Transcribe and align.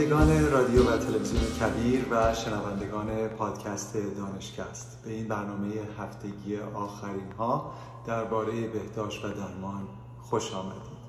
بینندگان 0.00 0.50
رادیو 0.50 0.90
و 0.90 0.96
تلویزیون 0.96 1.42
کبیر 1.60 2.06
و 2.10 2.34
شنوندگان 2.34 3.28
پادکست 3.28 3.96
دانشکست 3.96 5.02
به 5.04 5.10
این 5.10 5.28
برنامه 5.28 5.68
هفتگی 5.98 6.56
آخرین 6.60 7.32
ها 7.38 7.72
درباره 8.06 8.68
بهداشت 8.68 9.24
و 9.24 9.28
درمان 9.28 9.88
خوش 10.22 10.54
آمدید. 10.54 11.00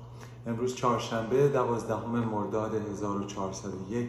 امروز 0.46 0.74
چهارشنبه 0.74 1.48
دوازدهم 1.48 2.10
مرداد 2.10 2.74
1401 2.74 4.08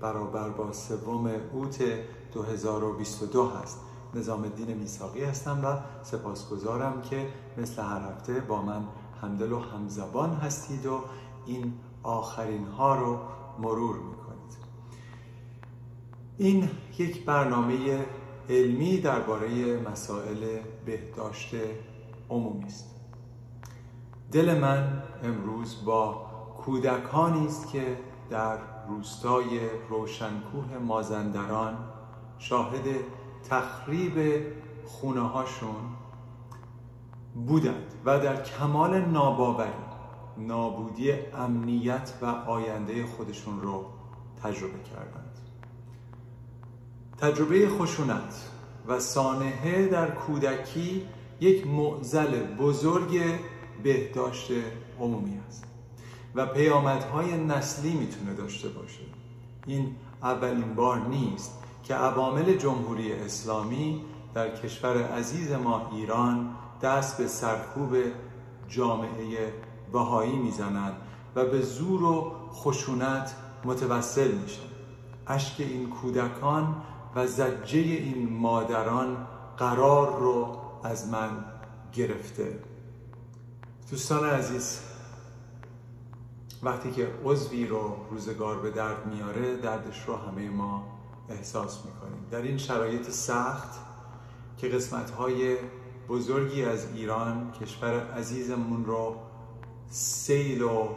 برابر 0.00 0.48
با 0.48 0.72
سوم 0.72 1.30
اوت 1.52 1.82
2022 2.34 3.48
هست. 3.48 3.78
نظام 4.14 4.42
الدین 4.42 4.76
میساقی 4.76 5.24
هستم 5.24 5.64
و 5.64 5.76
سپاسگزارم 6.04 7.02
که 7.02 7.28
مثل 7.58 7.82
هر 7.82 8.00
هفته 8.00 8.40
با 8.40 8.62
من 8.62 8.82
همدل 9.22 9.52
و 9.52 9.58
همزبان 9.58 10.32
هستید 10.32 10.86
و 10.86 11.00
این 11.46 11.72
آخرین 12.02 12.66
ها 12.66 12.94
رو 12.94 13.18
مرور 13.58 13.96
می‌کنید. 13.96 14.21
این 16.38 16.70
یک 16.98 17.24
برنامه 17.24 18.06
علمی 18.48 19.00
درباره 19.00 19.80
مسائل 19.80 20.58
بهداشت 20.86 21.54
عمومی 22.30 22.64
است. 22.64 22.94
دل 24.32 24.58
من 24.58 25.02
امروز 25.22 25.84
با 25.84 26.26
کودکانی 26.64 27.46
است 27.46 27.68
که 27.68 27.96
در 28.30 28.58
روستای 28.88 29.60
روشنکوه 29.88 30.78
مازندران 30.78 31.76
شاهد 32.38 32.84
تخریب 33.50 34.46
خونه 34.84 35.20
هاشون 35.20 35.74
بودند 37.46 37.94
و 38.04 38.20
در 38.20 38.42
کمال 38.42 39.00
ناباوری 39.00 39.72
نابودی 40.38 41.12
امنیت 41.12 42.12
و 42.22 42.26
آینده 42.26 43.06
خودشون 43.06 43.60
رو 43.60 43.84
تجربه 44.42 44.82
کردند. 44.82 45.21
تجربه 47.22 47.68
خشونت 47.68 48.50
و 48.88 49.00
سانحه 49.00 49.86
در 49.86 50.10
کودکی 50.10 51.06
یک 51.40 51.66
معزل 51.66 52.42
بزرگ 52.42 53.20
بهداشت 53.82 54.50
عمومی 55.00 55.40
است 55.48 55.64
و 56.34 56.46
پیامدهای 56.46 57.44
نسلی 57.44 57.92
می‌تونه 57.94 58.34
داشته 58.34 58.68
باشه. 58.68 59.00
این 59.66 59.96
اولین 60.22 60.74
بار 60.74 61.06
نیست 61.06 61.58
که 61.84 61.94
عوامل 61.94 62.56
جمهوری 62.56 63.12
اسلامی 63.12 64.04
در 64.34 64.56
کشور 64.56 65.02
عزیز 65.02 65.52
ما 65.52 65.90
ایران 65.92 66.50
دست 66.82 67.18
به 67.18 67.26
سرکوب 67.26 67.96
جامعه 68.68 69.52
بهایی 69.92 70.36
می‌زنند 70.36 70.96
و 71.36 71.44
به 71.44 71.62
زور 71.62 72.02
و 72.02 72.32
خشونت 72.52 73.34
متوسل 73.64 74.32
میشن. 74.32 74.72
اشک 75.26 75.54
این 75.58 75.90
کودکان 75.90 76.76
و 77.16 77.26
زجه 77.26 77.78
این 77.78 78.32
مادران 78.32 79.26
قرار 79.56 80.20
رو 80.20 80.56
از 80.84 81.08
من 81.08 81.44
گرفته. 81.92 82.58
دوستان 83.90 84.28
عزیز 84.28 84.80
وقتی 86.62 86.90
که 86.90 87.08
عضوی 87.24 87.66
رو 87.66 87.96
روزگار 88.10 88.58
به 88.58 88.70
درد 88.70 89.06
میاره 89.06 89.56
دردش 89.56 90.04
رو 90.06 90.16
همه 90.16 90.50
ما 90.50 90.84
احساس 91.28 91.84
می‌کنیم. 91.84 92.26
در 92.30 92.42
این 92.42 92.58
شرایط 92.58 93.10
سخت 93.10 93.80
که 94.58 94.68
قسمت 94.68 95.10
های 95.10 95.56
بزرگی 96.08 96.64
از 96.64 96.86
ایران 96.94 97.52
کشور 97.52 98.12
عزیزمون 98.12 98.84
رو 98.84 99.16
سیل 99.90 100.62
و 100.62 100.88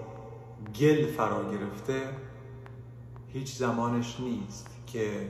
گل 0.80 1.06
فرا 1.06 1.52
گرفته 1.52 2.10
هیچ 3.34 3.56
زمانش 3.56 4.20
نیست 4.20 4.68
که 4.88 5.30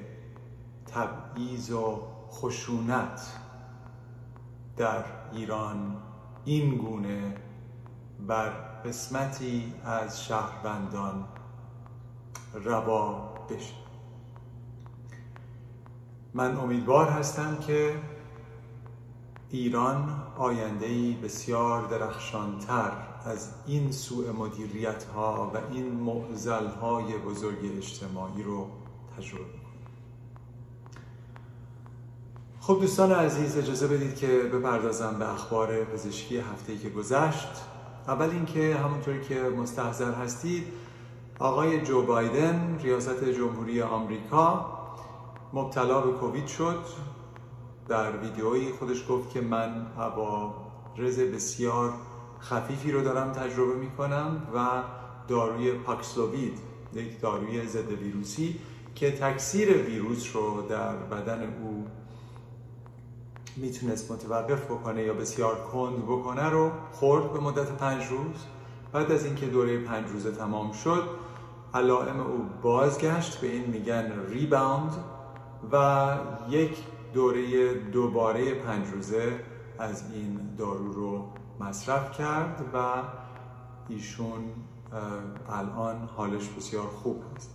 تبعیض 0.95 1.71
و 1.71 2.01
خشونت 2.31 3.21
در 4.77 5.03
ایران 5.33 5.97
این 6.45 6.75
گونه 6.75 7.35
بر 8.27 8.49
قسمتی 8.85 9.73
از 9.85 10.25
شهروندان 10.25 11.25
روا 12.53 13.33
بشه. 13.49 13.73
من 16.33 16.57
امیدوار 16.57 17.09
هستم 17.09 17.57
که 17.57 17.99
ایران 19.49 20.23
آیندهی 20.37 21.13
بسیار 21.13 21.87
درخشانتر 21.87 22.91
از 23.25 23.53
این 23.67 23.91
سوء 23.91 24.31
مدیریت 24.31 25.03
ها 25.03 25.51
و 25.53 25.73
این 25.73 25.91
معزل 25.91 26.67
های 26.67 27.17
بزرگ 27.17 27.59
اجتماعی 27.77 28.43
رو 28.43 28.67
تجربه 29.17 29.64
خب 32.67 32.79
دوستان 32.81 33.11
عزیز 33.11 33.57
اجازه 33.57 33.87
بدید 33.87 34.15
که 34.15 34.27
بپردازم 34.27 35.15
به 35.19 35.33
اخبار 35.33 35.83
پزشکی 35.83 36.37
هفته 36.37 36.77
که 36.77 36.89
گذشت. 36.89 37.47
اول 38.07 38.29
اینکه 38.29 38.75
همونطوری 38.75 39.21
که 39.21 39.35
مستحضر 39.35 40.11
هستید 40.11 40.63
آقای 41.39 41.81
جو 41.81 42.05
بایدن 42.05 42.79
ریاست 42.83 43.23
جمهوری 43.23 43.81
آمریکا 43.81 44.65
مبتلا 45.53 46.01
به 46.01 46.11
کووید 46.11 46.47
شد. 46.47 46.79
در 47.87 48.17
ویدیویی 48.17 48.71
خودش 48.71 49.05
گفت 49.09 49.29
که 49.29 49.41
من 49.41 49.85
رز 50.97 51.19
بسیار 51.19 51.93
خفیفی 52.41 52.91
رو 52.91 53.01
دارم 53.01 53.31
تجربه 53.31 53.75
می 53.75 53.91
کنم 53.97 54.47
و 54.55 54.67
داروی 55.27 55.71
پاکسلووید 55.71 56.59
یک 56.93 57.21
داروی 57.21 57.67
ضد 57.67 57.91
ویروسی 57.91 58.59
که 58.95 59.11
تکثیر 59.11 59.77
ویروس 59.77 60.35
رو 60.35 60.61
در 60.69 60.95
بدن 60.95 61.53
او 61.61 61.74
می‌تونست 63.57 64.11
متوقف 64.11 64.65
بکنه 64.65 65.03
یا 65.03 65.13
بسیار 65.13 65.55
کند 65.55 66.03
بکنه 66.03 66.49
رو 66.49 66.71
خورد 66.91 67.33
به 67.33 67.39
مدت 67.39 67.71
پنج 67.71 68.03
روز. 68.05 68.45
بعد 68.91 69.11
از 69.11 69.25
اینکه 69.25 69.45
دوره 69.45 69.83
پنج 69.83 70.09
روزه 70.09 70.31
تمام 70.31 70.71
شد 70.71 71.03
علائم 71.73 72.19
او 72.19 72.45
بازگشت 72.61 73.41
به 73.41 73.47
این 73.47 73.65
میگن 73.65 74.11
ریباوند 74.29 74.93
و 75.71 76.17
یک 76.49 76.77
دوره 77.13 77.73
دوباره 77.73 78.53
پنج 78.53 78.87
روزه 78.87 79.39
از 79.79 80.03
این 80.13 80.39
دارو 80.57 80.93
رو 80.93 81.25
مصرف 81.59 82.17
کرد 82.17 82.65
و 82.73 83.01
ایشون 83.89 84.43
الان 85.49 86.09
حالش 86.17 86.49
بسیار 86.49 86.87
خوب 86.87 87.23
هست. 87.35 87.54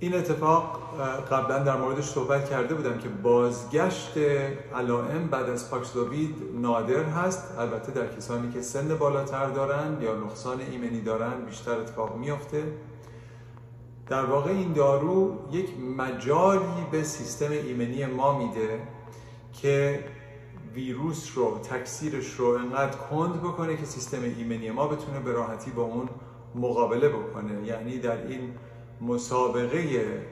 این 0.00 0.14
اتفاق 0.14 0.80
قبلا 1.30 1.58
در 1.58 1.76
موردش 1.76 2.04
صحبت 2.04 2.50
کرده 2.50 2.74
بودم 2.74 2.98
که 2.98 3.08
بازگشت 3.08 4.18
علائم 4.74 5.26
بعد 5.30 5.50
از 5.50 5.70
پاکسلووید 5.70 6.36
نادر 6.54 7.02
هست. 7.02 7.58
البته 7.58 7.92
در 7.92 8.06
کسانی 8.06 8.52
که 8.52 8.62
سن 8.62 8.96
بالاتر 8.96 9.46
دارن 9.46 10.02
یا 10.02 10.14
نقصان 10.14 10.60
ایمنی 10.60 11.00
دارن 11.00 11.44
بیشتر 11.46 11.80
اتفاق 11.80 12.16
میافته. 12.16 12.62
در 14.08 14.24
واقع 14.24 14.50
این 14.50 14.72
دارو 14.72 15.38
یک 15.52 15.70
مجالی 15.96 16.86
به 16.90 17.02
سیستم 17.02 17.50
ایمنی 17.50 18.06
ما 18.06 18.38
میده 18.38 18.80
که 19.52 20.04
ویروس 20.74 21.30
رو 21.34 21.58
تکثیرش 21.58 22.34
رو 22.34 22.46
انقدر 22.46 22.96
کند 22.96 23.42
بکنه 23.42 23.76
که 23.76 23.84
سیستم 23.84 24.22
ایمنی 24.22 24.70
ما 24.70 24.88
بتونه 24.88 25.20
به 25.20 25.32
راحتی 25.32 25.70
با 25.70 25.82
اون 25.82 26.08
مقابله 26.54 27.08
بکنه. 27.08 27.66
یعنی 27.66 27.98
در 27.98 28.26
این 28.26 28.50
مسابقه 29.00 30.22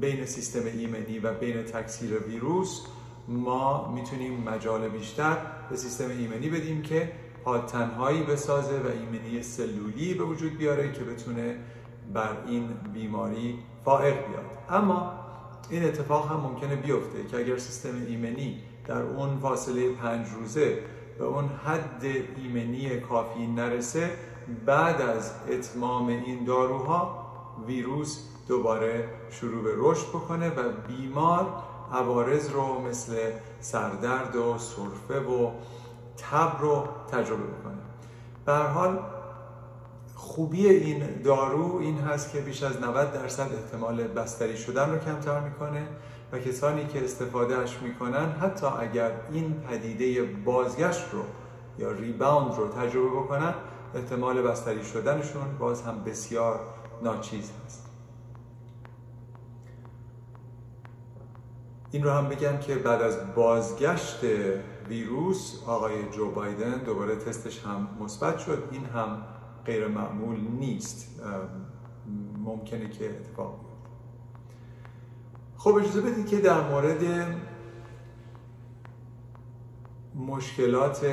بین 0.00 0.26
سیستم 0.26 0.66
ایمنی 0.66 1.18
و 1.18 1.32
بین 1.32 1.62
تکثیر 1.62 2.18
ویروس 2.18 2.80
ما 3.28 3.92
می‌تونیم 3.92 4.40
مجال 4.40 4.88
بیشتر 4.88 5.36
به 5.70 5.76
سیستم 5.76 6.10
ایمنی 6.10 6.48
بدیم 6.48 6.82
که 6.82 7.12
پادتنهایی 7.44 8.22
بسازه 8.22 8.78
و 8.78 8.86
ایمنی 8.86 9.42
سلولی 9.42 10.14
به 10.14 10.24
وجود 10.24 10.58
بیاره 10.58 10.92
که 10.92 11.04
بتونه 11.04 11.56
بر 12.12 12.36
این 12.46 12.68
بیماری 12.92 13.58
فائق 13.84 14.14
بیاد. 14.14 14.44
اما 14.70 15.12
این 15.70 15.84
اتفاق 15.84 16.30
هم 16.30 16.40
ممکنه 16.40 16.76
بیفته 16.76 17.24
که 17.30 17.36
اگر 17.36 17.58
سیستم 17.58 17.94
ایمنی 18.08 18.58
در 18.86 19.02
اون 19.02 19.38
فاصله 19.38 19.90
پنج 19.92 20.26
روزه 20.28 20.78
به 21.18 21.24
اون 21.24 21.48
حد 21.48 22.04
ایمنی 22.36 23.00
کافی 23.00 23.46
نرسه 23.46 24.10
بعد 24.66 25.00
از 25.00 25.32
اتمام 25.50 26.08
این 26.08 26.44
داروها 26.44 27.23
ویروس 27.66 28.18
دوباره 28.48 29.08
شروع 29.30 29.62
به 29.62 29.72
رشد 29.76 30.08
بکنه 30.08 30.48
و 30.48 30.62
بیمار 30.88 31.46
عوارض 31.92 32.50
رو 32.50 32.80
مثل 32.80 33.16
سردرد 33.60 34.36
و 34.36 34.58
سرفه 34.58 35.20
و 35.20 35.50
تب 36.16 36.60
رو 36.60 36.84
تجربه 37.12 37.42
بکنه. 37.42 37.78
به 38.46 38.52
حال 38.52 38.98
خوبی 40.14 40.68
این 40.68 41.22
دارو 41.22 41.76
این 41.76 41.98
هست 41.98 42.32
که 42.32 42.40
بیش 42.40 42.62
از 42.62 42.80
90 42.82 43.12
درصد 43.12 43.48
احتمال 43.54 44.02
بستری 44.02 44.56
شدن 44.56 44.90
رو 44.90 44.98
کمتر 44.98 45.40
می‌کنه 45.40 45.86
و 46.32 46.38
کسانی 46.38 46.86
که 46.86 47.04
استفادهش 47.04 47.78
می‌کنن 47.82 48.30
حتی 48.30 48.66
اگر 48.66 49.10
این 49.32 49.54
پدیده 49.54 50.22
بازگشت 50.22 51.04
رو 51.12 51.20
یا 51.78 51.92
ریباوند 51.92 52.54
رو 52.58 52.68
تجربه 52.68 53.08
بکنن 53.08 53.54
احتمال 53.94 54.42
بستری 54.42 54.84
شدنشون 54.84 55.58
باز 55.58 55.82
هم 55.82 56.04
بسیار 56.04 56.60
ناچیز 57.02 57.52
هست. 57.64 57.90
این 61.90 62.02
رو 62.02 62.10
هم 62.10 62.28
بگم 62.28 62.58
که 62.58 62.74
بعد 62.74 63.02
از 63.02 63.34
بازگشت 63.34 64.24
ویروس 64.88 65.62
آقای 65.66 66.08
جو 66.10 66.30
بایدن 66.30 66.78
دوباره 66.78 67.16
تستش 67.16 67.64
هم 67.64 67.88
مثبت 68.00 68.38
شد. 68.38 68.68
این 68.70 68.84
هم 68.84 69.22
غیر 69.64 69.88
معمول 69.88 70.40
نیست. 70.40 71.20
ممکنه 72.44 72.88
که 72.88 73.10
اتفاق 73.10 73.60
بیفته. 73.60 73.74
خب 75.56 75.74
اجازه 75.74 76.00
بدید 76.00 76.26
که 76.26 76.40
در 76.40 76.60
مورد 76.60 77.02
مشکلات 80.14 81.06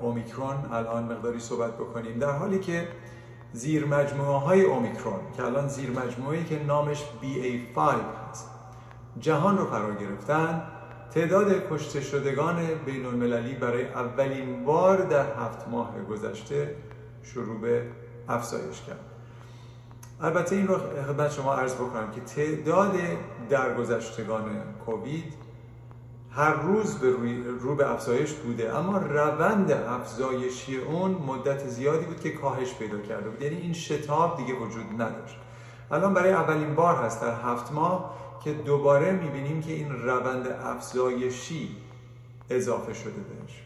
اومیکرون 0.00 0.56
الان 0.72 1.04
مقداری 1.04 1.40
صحبت 1.40 1.74
بکنیم. 1.74 2.18
در 2.18 2.38
حالی 2.38 2.58
که 2.58 2.88
زیر 3.52 3.86
مجموعه 3.86 4.38
های 4.38 4.62
اومیکرون 4.62 5.20
که 5.36 5.44
الان 5.44 5.68
زیر 5.68 5.90
مجموعه 5.90 6.44
که 6.44 6.62
نامش 6.64 7.04
BA5 7.22 7.78
هست. 8.30 8.50
جهان 9.18 9.58
رو 9.58 9.66
فرا 9.66 9.94
گرفتن. 9.94 10.62
تعداد 11.10 11.68
کشته 11.70 12.00
شدگان 12.00 12.56
بین 12.86 13.06
المللی 13.06 13.54
برای 13.54 13.84
اولین 13.84 14.64
بار 14.64 14.98
در 14.98 15.26
هفت 15.36 15.68
ماه 15.68 15.94
گذشته 16.10 16.76
شروع 17.22 17.60
به 17.60 17.82
افزایش 18.28 18.82
کرد. 18.82 19.00
البته 20.20 20.56
این 20.56 20.68
رو 20.68 20.78
خدمت 20.78 21.32
شما 21.32 21.54
عرض 21.54 21.74
بکنم 21.74 22.10
که 22.10 22.20
تعداد 22.20 22.92
درگذشتگان 23.48 24.44
کووید 24.86 25.34
هر 26.32 26.52
روز 26.52 26.98
به 26.98 27.10
روی 27.10 27.44
رو 27.60 27.76
به 27.76 27.90
افزایش 27.90 28.32
بوده. 28.32 28.76
اما 28.78 28.98
روند 28.98 29.70
افزایشی 29.70 30.76
اون 30.76 31.10
مدت 31.10 31.66
زیادی 31.66 32.04
بود 32.04 32.20
که 32.20 32.30
کاهش 32.30 32.74
پیدا 32.74 32.98
کرده 32.98 33.30
بود. 33.30 33.42
یعنی 33.42 33.56
این 33.56 33.72
شتاب 33.72 34.36
دیگه 34.36 34.54
وجود 34.54 35.02
نداشت. 35.02 35.36
الان 35.90 36.14
برای 36.14 36.32
اولین 36.32 36.74
بار 36.74 36.94
هست 36.94 37.22
در 37.22 37.34
هفت 37.34 37.72
ماه 37.72 38.14
که 38.44 38.52
دوباره 38.52 39.12
می‌بینیم 39.12 39.62
که 39.62 39.72
این 39.72 39.92
روند 39.92 40.46
افزایشی 40.64 41.76
اضافه 42.50 42.94
شده 42.94 43.12
بهش. 43.12 43.62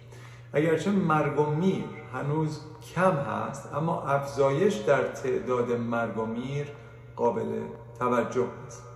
اگرچه 0.52 0.90
مرگ 0.90 1.40
و 1.40 1.46
میر 1.46 1.84
هنوز 2.12 2.60
کم 2.94 3.12
هست 3.12 3.74
اما 3.74 4.02
افزایش 4.02 4.74
در 4.74 5.02
تعداد 5.02 5.72
مرگ 5.72 6.18
و 6.18 6.26
میر 6.26 6.66
قابل 7.16 7.62
توجه 7.98 8.46
است. 8.66 8.93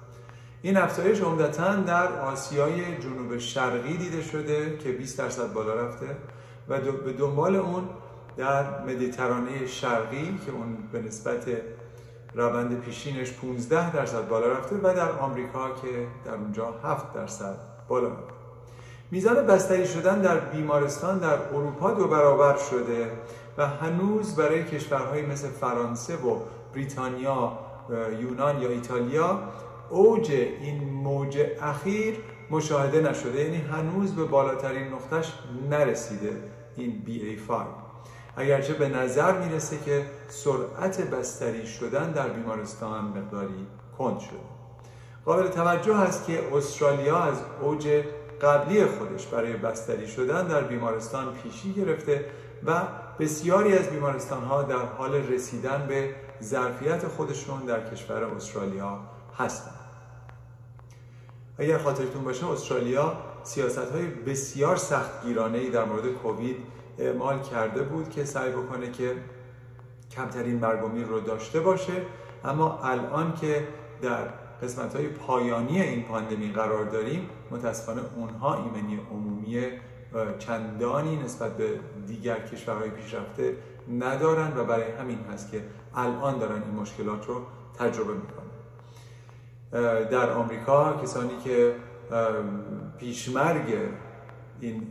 این 0.62 0.76
افزایش 0.76 1.20
عمدتا 1.20 1.74
در 1.74 2.20
آسیای 2.20 2.98
جنوب 2.98 3.38
شرقی 3.38 3.96
دیده 3.96 4.22
شده 4.22 4.78
که 4.78 4.92
20 4.92 5.18
درصد 5.18 5.52
بالا 5.52 5.74
رفته 5.74 6.06
و 6.68 6.80
به 6.80 7.12
دنبال 7.12 7.56
اون 7.56 7.88
در 8.36 8.84
مدیترانه 8.84 9.66
شرقی 9.66 10.38
که 10.46 10.52
اون 10.52 10.76
به 10.92 11.02
نسبت 11.02 11.44
روند 12.34 12.80
پیشینش 12.80 13.32
15 13.32 13.92
درصد 13.92 14.28
بالا 14.28 14.52
رفته 14.52 14.76
و 14.76 14.94
در 14.94 15.10
آمریکا 15.10 15.68
که 15.68 16.06
در 16.24 16.34
اونجا 16.34 16.74
7 16.84 17.14
درصد 17.14 17.56
بالا 17.88 18.08
رفته. 18.08 18.32
میزان 19.10 19.46
بستری 19.46 19.86
شدن 19.86 20.20
در 20.20 20.36
بیمارستان 20.36 21.18
در 21.18 21.38
اروپا 21.54 21.90
دو 21.90 22.08
برابر 22.08 22.56
شده 22.70 23.10
و 23.58 23.66
هنوز 23.66 24.36
برای 24.36 24.64
کشورهایی 24.64 25.26
مثل 25.26 25.48
فرانسه 25.48 26.16
و 26.16 26.40
بریتانیا 26.74 27.52
یونان 28.20 28.62
یا 28.62 28.68
ایتالیا 28.68 29.40
اوج 29.90 30.30
این 30.30 30.84
موج 30.84 31.38
اخیر 31.62 32.16
مشاهده 32.50 33.00
نشده 33.00 33.40
یعنی 33.40 33.56
هنوز 33.56 34.14
به 34.14 34.24
بالاترین 34.24 34.88
نقطش 34.88 35.32
نرسیده 35.70 36.42
این 36.76 37.02
BA5 37.06 37.52
اگرچه 38.36 38.74
به 38.74 38.88
نظر 38.88 39.38
می‌رسه 39.38 39.78
که 39.84 40.06
سرعت 40.28 41.00
بستری 41.00 41.66
شدن 41.66 42.12
در 42.12 42.28
بیمارستان 42.28 43.04
مقداری 43.04 43.66
کند 43.98 44.18
شده 44.18 44.38
قابل 45.24 45.48
توجه 45.48 45.96
است 45.96 46.26
که 46.26 46.56
استرالیا 46.56 47.18
از 47.18 47.36
اوج 47.62 48.02
قبلی 48.42 48.84
خودش 48.84 49.26
برای 49.26 49.52
بستری 49.52 50.08
شدن 50.08 50.46
در 50.46 50.60
بیمارستان 50.60 51.34
پیشی 51.42 51.72
گرفته 51.72 52.24
و 52.66 52.82
بسیاری 53.18 53.78
از 53.78 53.90
بیمارستان 53.90 54.44
ها 54.44 54.62
در 54.62 54.84
حال 54.98 55.14
رسیدن 55.14 55.86
به 55.88 56.14
ظرفیت 56.42 57.06
خودشون 57.06 57.64
در 57.64 57.90
کشور 57.90 58.24
استرالیا 58.24 58.98
هستند. 59.38 59.77
اگر 61.58 61.78
خاطرتون 61.78 62.24
باشه 62.24 62.50
استرالیا 62.50 63.12
سیاست 63.42 63.90
های 63.92 64.06
بسیار 64.06 64.76
سختگیرانه 64.76 65.58
ای 65.58 65.70
در 65.70 65.84
مورد 65.84 66.06
کووید 66.06 66.56
اعمال 66.98 67.42
کرده 67.42 67.82
بود 67.82 68.10
که 68.10 68.24
سعی 68.24 68.52
بکنه 68.52 68.90
که 68.90 69.16
کمترین 70.10 70.58
مرگ 70.58 71.08
رو 71.08 71.20
داشته 71.20 71.60
باشه. 71.60 71.92
اما 72.44 72.78
الان 72.82 73.34
که 73.34 73.68
در 74.02 74.28
قسمت 74.62 74.96
های 74.96 75.08
پایانی 75.08 75.82
این 75.82 76.02
پاندمی 76.02 76.52
قرار 76.52 76.84
داریم 76.84 77.30
متاسفانه 77.50 78.00
اونها 78.16 78.64
ایمنی 78.64 79.00
عمومی 79.10 79.62
چندانی 80.38 81.16
نسبت 81.16 81.56
به 81.56 81.80
دیگر 82.06 82.40
کشورهای 82.40 82.90
پیشرفته 82.90 83.56
ندارن 83.98 84.52
و 84.56 84.64
برای 84.64 84.90
همین 84.92 85.18
هست 85.32 85.50
که 85.50 85.64
الان 85.94 86.38
دارن 86.38 86.62
این 86.62 86.74
مشکلات 86.74 87.26
رو 87.26 87.42
تجربه 87.78 88.14
می‌کنن. 88.14 88.47
در 90.10 90.30
آمریکا 90.30 90.92
کسانی 91.02 91.36
که 91.44 91.74
پیشمرگ 92.98 93.78
این 94.60 94.86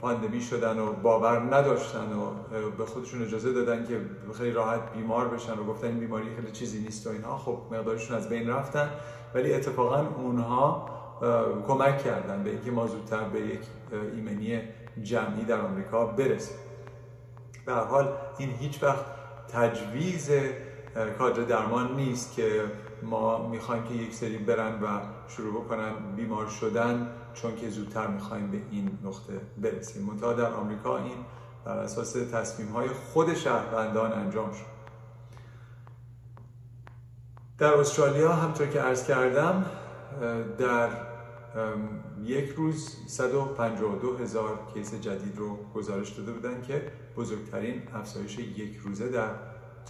پاندمی 0.00 0.40
شدن 0.40 0.78
و 0.78 0.92
باور 0.92 1.56
نداشتن 1.56 2.12
و 2.12 2.30
به 2.70 2.86
خودشون 2.86 3.22
اجازه 3.22 3.52
دادن 3.52 3.86
که 3.86 4.00
خیلی 4.38 4.50
راحت 4.50 4.92
بیمار 4.92 5.28
بشن 5.28 5.52
و 5.52 5.64
گفتن 5.64 5.86
این 5.86 6.00
بیماری 6.00 6.24
خیلی 6.36 6.52
چیزی 6.52 6.80
نیست 6.80 7.06
و 7.06 7.10
اینها 7.10 7.38
خب 7.38 7.58
مقدارشون 7.70 8.16
از 8.16 8.28
بین 8.28 8.50
رفتن. 8.50 8.90
ولی 9.34 9.54
اتفاقا 9.54 10.06
اونها 10.16 10.88
کمک 11.66 12.04
کردن 12.04 12.42
به 12.42 12.50
اینکه 12.50 12.70
ما 12.70 12.86
زودتر 12.86 13.24
به 13.24 13.40
یک 13.40 13.60
ایمنی 14.14 14.60
جمعی 15.02 15.44
در 15.44 15.60
آمریکا 15.60 16.06
برسیم. 16.06 16.56
به 17.66 17.72
هر 17.72 17.84
حال 17.84 18.08
این 18.38 18.50
هیچ 18.50 18.82
وقت 18.82 19.04
تجویز 19.48 20.30
کادر 21.18 21.42
درمان 21.42 21.96
نیست 21.96 22.36
که 22.36 22.62
ما 23.02 23.48
می‌خوایم 23.48 23.82
که 23.84 23.94
یک 23.94 24.14
سری 24.14 24.38
برن 24.38 24.82
و 24.82 25.00
شروع 25.28 25.64
بکنن 25.64 25.92
بیمار 26.16 26.46
شدن 26.46 27.08
چون 27.34 27.56
که 27.56 27.70
زودتر 27.70 28.06
می‌خوایم 28.06 28.50
به 28.50 28.62
این 28.70 28.98
نقطه 29.04 29.40
برسیم. 29.58 30.02
منتها 30.02 30.32
در 30.32 30.52
آمریکا 30.52 30.98
این 30.98 31.16
بر 31.64 31.78
اساس 31.78 32.12
تصمیم 32.12 32.68
های 32.68 32.88
خود 32.88 33.34
شهروندان 33.34 34.12
انجام 34.12 34.52
شد. 34.52 34.76
در 37.58 37.74
استرالیا 37.74 38.32
همطور 38.32 38.66
که 38.66 38.80
عرض 38.80 39.06
کردم 39.06 39.66
در 40.58 40.88
یک 42.22 42.48
روز 42.48 42.96
152 43.06 44.16
هزار 44.16 44.58
کیس 44.74 44.94
جدید 44.94 45.38
رو 45.38 45.56
گزارش 45.74 46.10
داده 46.10 46.32
بودن 46.32 46.62
که 46.62 46.92
بزرگترین 47.16 47.82
افزایش 47.94 48.38
یک 48.38 48.76
روزه 48.76 49.08
در 49.08 49.30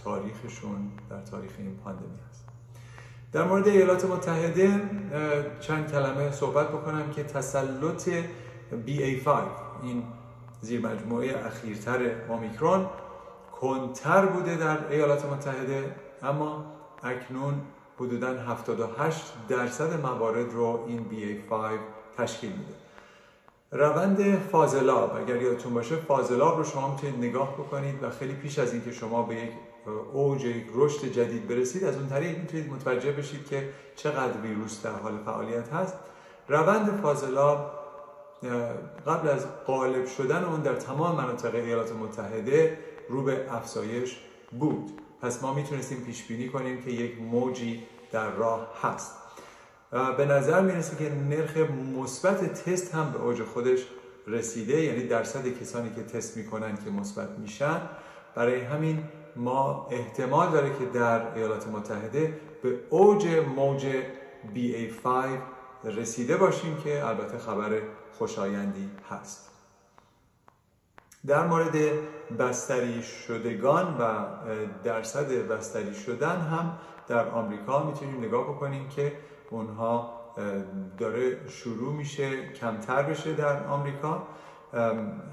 تاریخشون 0.03 0.91
در 1.09 1.21
تاریخ 1.21 1.51
این 1.57 1.77
پاندمی 1.77 2.19
است 2.29 2.56
در 3.33 3.43
مورد 3.43 3.67
ایالات 3.67 4.05
متحده 4.05 4.81
چند 5.59 5.91
کلمه 5.91 6.31
صحبت 6.31 6.67
بکنم 6.67 7.11
که 7.11 7.23
تسلط 7.23 8.09
BA5 8.87 9.29
این 9.83 10.03
زیر 10.61 10.87
مجموعه 10.87 11.45
اخیرتر 11.45 11.99
اومیکرون 12.29 12.85
کنتر 13.61 14.25
بوده 14.25 14.55
در 14.55 14.87
ایالات 14.89 15.25
متحده 15.25 15.95
اما 16.23 16.65
اکنون 17.03 17.61
حدودا 17.99 18.27
78 18.27 19.33
درصد 19.49 20.01
موارد 20.01 20.53
رو 20.53 20.85
این 20.87 21.05
BA5 21.11 21.53
تشکیل 22.17 22.51
میده. 22.51 22.73
روند 23.71 24.39
فاضلاب 24.39 25.15
اگر 25.15 25.41
یادتون 25.41 25.73
باشه 25.73 25.95
فاضلاب 25.95 26.57
رو 26.57 26.63
شما 26.63 26.91
می‌تونید 26.91 27.17
نگاه 27.17 27.53
بکنید 27.53 28.03
و 28.03 28.09
خیلی 28.09 28.33
پیش 28.33 28.59
از 28.59 28.73
اینکه 28.73 28.91
شما 28.91 29.23
به 29.23 29.35
یک 29.35 29.51
اوج 30.13 30.47
رشد 30.73 31.05
جدید 31.05 31.47
برسید 31.47 31.83
از 31.83 31.95
اون 31.95 32.09
طریق 32.09 32.37
می‌تونید 32.37 32.73
متوجه 32.73 33.11
بشید 33.11 33.47
که 33.47 33.69
چقدر 33.95 34.41
ویروس 34.41 34.81
در 34.83 34.91
حال 34.91 35.17
فعالیت 35.25 35.69
هست. 35.69 35.97
روند 36.47 37.01
فاضلاب 37.01 37.71
قبل 39.07 39.27
از 39.27 39.45
غالب 39.67 40.07
شدن 40.07 40.43
اون 40.43 40.61
در 40.61 40.73
تمام 40.75 41.15
مناطق 41.15 41.55
ایالات 41.55 41.91
متحده 41.91 42.77
رو 43.09 43.23
به 43.23 43.53
افزایش 43.53 44.17
بود. 44.59 45.01
پس 45.21 45.43
ما 45.43 45.53
می‌تونستیم 45.53 46.01
پیش 46.01 46.23
بینی 46.23 46.49
کنیم 46.49 46.81
که 46.81 46.91
یک 46.91 47.21
موجی 47.21 47.83
در 48.11 48.29
راه 48.29 48.67
هست. 48.81 49.17
به 50.17 50.25
نظر 50.25 50.61
می‌رسه 50.61 50.97
که 50.97 51.11
نرخ 51.15 51.57
مثبت 51.97 52.63
تست 52.63 52.95
هم 52.95 53.11
به 53.11 53.19
اوج 53.19 53.43
خودش 53.43 53.85
رسیده 54.27 54.81
یعنی 54.81 55.07
درصد 55.07 55.47
کسانی 55.47 55.89
که 55.95 56.03
تست 56.03 56.37
می‌کنن 56.37 56.77
که 56.85 56.89
مثبت 56.89 57.29
میشن. 57.29 57.81
برای 58.35 58.61
همین 58.61 59.03
ما 59.37 59.87
احتمال 59.91 60.51
داره 60.51 60.69
که 60.79 60.85
در 60.85 61.35
ایالات 61.35 61.67
متحده 61.67 62.39
به 62.63 62.79
اوج 62.89 63.27
موج 63.55 63.87
BA5 64.55 65.07
رسیده 65.83 66.37
باشیم 66.37 66.77
که 66.77 67.07
البته 67.07 67.37
خبر 67.37 67.81
خوشایندی 68.17 68.89
هست. 69.09 69.51
در 71.27 71.47
مورد 71.47 71.75
بستری 72.39 73.03
شدگان 73.03 73.97
و 73.97 74.25
درصد 74.83 75.31
بستری 75.47 75.93
شدن 75.93 76.41
هم 76.41 76.77
در 77.07 77.29
آمریکا 77.29 77.83
می‌تونیم 77.83 78.17
نگاه 78.17 78.43
بکنیم 78.43 78.89
که 78.89 79.13
اونها 79.49 80.17
داره 80.97 81.49
شروع 81.49 81.93
میشه 81.93 82.53
کمتر 82.53 83.03
بشه 83.03 83.33
در 83.33 83.67
آمریکا. 83.67 84.27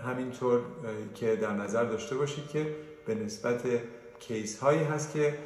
همینطور 0.05 0.61
که 1.15 1.37
در 1.37 1.53
نظر 1.53 1.85
داشته 1.85 2.17
باشید 2.17 2.49
که 2.49 2.77
به 3.07 3.15
نسبت 3.15 3.63
کیس 4.19 4.59
هایی 4.59 4.83
هست 4.83 5.13
که 5.13 5.39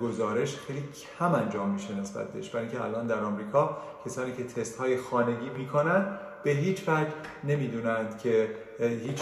گزارش 0.00 0.56
خیلی 0.56 0.84
کم 1.18 1.34
انجام 1.34 1.70
میشه 1.70 1.94
نسبت 1.94 2.32
بهش. 2.32 2.48
برای 2.48 2.66
اینکه 2.66 2.84
الان 2.84 3.06
در 3.06 3.18
آمریکا 3.18 3.78
کسانی 4.04 4.32
که 4.32 4.44
تست 4.44 4.78
های 4.78 4.96
خانگی 4.96 5.50
می‌کنن 5.50 6.18
به 6.44 6.50
هیچ 6.50 6.88
وجه 6.88 7.12
نمی‌دونند 7.44 8.18
که 8.18 8.50
هیچ 8.78 9.20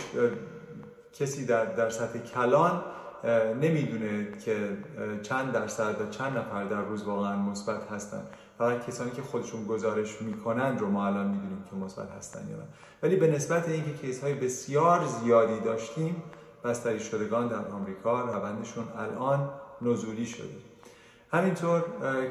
کسی 1.13 1.47
در, 1.47 1.65
در 1.65 1.91
سطح 1.91 2.19
کلان 2.19 2.83
نمی‌دونه 3.61 4.39
که 4.45 4.69
چند 5.23 5.53
درصد 5.53 6.01
و 6.01 6.11
چند 6.11 6.39
نفر 6.39 6.65
در 6.65 6.81
روز 6.81 7.03
واقعا 7.03 7.37
مثبت 7.37 7.91
هستن. 7.91 8.23
فقط 8.59 8.87
کسانی 8.87 9.11
که 9.11 9.23
خودشون 9.23 9.65
گزارش 9.65 10.23
می‌کنن 10.23 10.79
رو 10.79 10.91
ما 10.91 11.07
الان 11.07 11.27
می‌دونیم 11.27 11.65
که 11.71 11.77
مثبت 11.77 12.11
هستن 12.11 12.49
یا 12.51 12.57
نه. 12.57 12.65
ولی 13.03 13.17
به 13.17 13.27
نسبت 13.27 13.69
اینکه 13.69 13.93
case 13.93 14.21
های 14.21 14.35
بسیار 14.35 15.07
زیادی 15.07 15.61
داشتیم 15.61 16.23
بستری 16.65 17.01
شدگان 17.01 17.49
در 17.49 17.69
آمریکا 17.69 18.21
روندشون 18.21 18.85
الان 18.99 19.51
نزولی 19.83 20.27
شده. 20.27 20.55
همینطور 21.33 21.85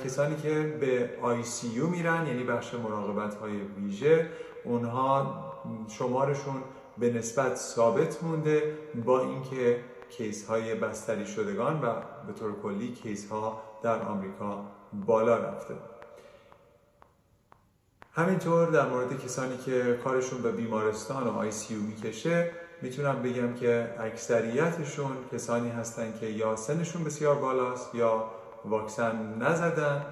کسانی 0.05 0.35
که 0.35 0.77
به 0.79 1.09
ICU 1.23 1.89
میرن 1.89 2.27
یعنی 2.27 2.43
بخش 2.43 2.73
مراقبت 2.73 3.35
های 3.35 3.57
ویژه 3.57 4.29
اونها 4.63 5.43
شمارشون 5.88 6.63
به 6.97 7.13
نسبت 7.13 7.55
ثابت 7.55 8.23
مونده 8.23 8.77
با 9.05 9.21
اینکه 9.21 9.83
case 10.10 10.46
های 10.45 10.75
بستری 10.75 11.25
شدگان 11.25 11.81
و 11.81 11.93
به 12.27 12.33
طور 12.39 12.61
کلی 12.63 12.91
case 12.91 13.29
ها 13.29 13.61
در 13.83 14.01
آمریکا 14.01 14.65
بالا 15.05 15.38
رفته. 15.38 15.75
همینطور 18.13 18.67
در 18.67 18.89
مورد 18.89 19.23
کسانی 19.25 19.57
که 19.57 20.00
کارشون 20.03 20.41
به 20.41 20.51
بیمارستان 20.51 21.23
و 21.27 21.38
آی 21.38 21.51
سی 21.51 21.75
می‌کشه 21.75 22.51
می‌تونم 22.81 23.21
بگم 23.21 23.53
که 23.53 23.95
اکثریتشون 24.00 25.17
کسانی 25.31 25.69
هستن 25.69 26.13
که 26.19 26.25
یا 26.25 26.55
سنشون 26.55 27.03
بسیار 27.03 27.35
بالاست 27.35 27.95
یا 27.95 28.31
واکسن 28.65 29.38
نزدن 29.39 30.05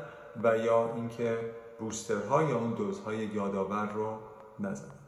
و 0.43 0.57
یا 0.57 0.93
اینکه 0.95 1.37
بوسترها 1.79 2.43
یا 2.43 2.57
اون 2.57 2.73
دوزهای 2.73 3.17
یادآور 3.17 3.89
رو 3.93 4.19
نزدن. 4.59 4.99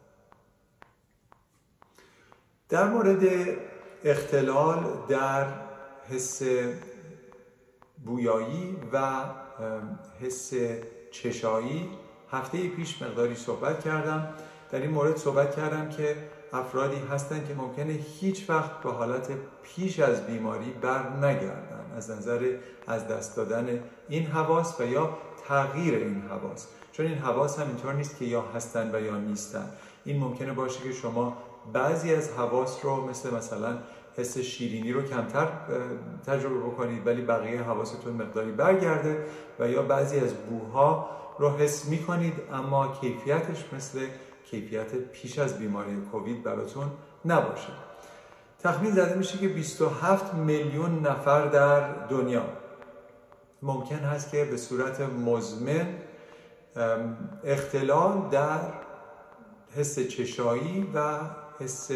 در 2.69 2.87
مورد 2.89 3.23
اختلال 4.03 4.85
در 5.07 5.47
حس 6.09 6.41
بویایی 8.05 8.77
و 8.93 9.23
حس 10.21 10.53
چشایی 11.11 11.89
هفته 12.31 12.67
پیش 12.69 13.01
مقداری 13.01 13.35
صحبت 13.35 13.83
کردم. 13.83 14.33
در 14.71 14.79
این 14.79 14.91
مورد 14.91 15.17
صحبت 15.17 15.55
کردم 15.55 15.89
که 15.89 16.15
افرادی 16.53 17.01
هستند 17.11 17.47
که 17.47 17.53
ممکنه 17.53 17.93
هیچ 17.93 18.49
وقت 18.49 18.81
به 18.81 18.91
حالت 18.91 19.27
پیش 19.63 19.99
از 19.99 20.27
بیماری 20.27 20.71
بر 20.81 21.09
نگردن 21.09 21.91
از 21.97 22.11
نظر 22.11 22.57
از 22.87 23.07
دست 23.07 23.35
دادن 23.35 23.83
این 24.09 24.25
حواس 24.25 24.81
و 24.81 24.85
یا 24.85 25.17
تغییر 25.47 25.95
این 25.95 26.21
حواس. 26.29 26.67
چون 26.91 27.05
این 27.05 27.17
حواس 27.17 27.59
هم 27.59 27.67
اینطور 27.67 27.93
نیست 27.93 28.17
که 28.17 28.25
یا 28.25 28.41
هستن 28.41 28.95
و 28.95 29.01
یا 29.01 29.17
نیستن. 29.17 29.71
این 30.05 30.19
ممکنه 30.19 30.53
باشه 30.53 30.83
که 30.83 30.91
شما 30.91 31.37
بعضی 31.73 32.13
از 32.15 32.29
حواس 32.29 32.85
رو 32.85 33.07
مثل 33.09 33.35
مثلا 33.35 33.77
حس 34.17 34.37
شیرینی 34.37 34.91
رو 34.91 35.01
کمتر 35.01 35.47
تجربه 36.25 36.59
بکنید 36.59 37.07
ولی 37.07 37.21
بقیه 37.21 37.61
حواستون 37.61 38.13
مقداری 38.13 38.51
برگرده 38.51 39.25
و 39.59 39.69
یا 39.69 39.81
بعضی 39.81 40.19
از 40.19 40.33
بوها 40.33 41.09
رو 41.39 41.49
حس 41.49 41.85
می‌کنید 41.85 42.33
اما 42.53 42.87
کیفیتش 43.01 43.65
مثل 43.73 43.99
کیفیت 44.51 44.95
پیش 44.95 45.39
از 45.39 45.59
بیماری 45.59 46.01
کووید 46.11 46.43
براتون 46.43 46.91
نباشه. 47.25 47.69
تخمین 48.59 48.91
زده 48.91 49.17
میشه 49.17 49.37
که 49.37 49.47
27 49.47 50.33
میلیون 50.33 50.99
نفر 50.99 51.47
در 51.47 52.05
دنیا. 52.05 52.43
ممکن 53.61 53.95
هست 53.95 54.31
که 54.31 54.45
به 54.45 54.57
صورت 54.57 55.01
مزمن 55.01 55.87
اختلال 57.43 58.29
در 58.31 58.59
حس 59.75 59.99
چشایی 59.99 60.91
و 60.93 61.19
حس 61.59 61.91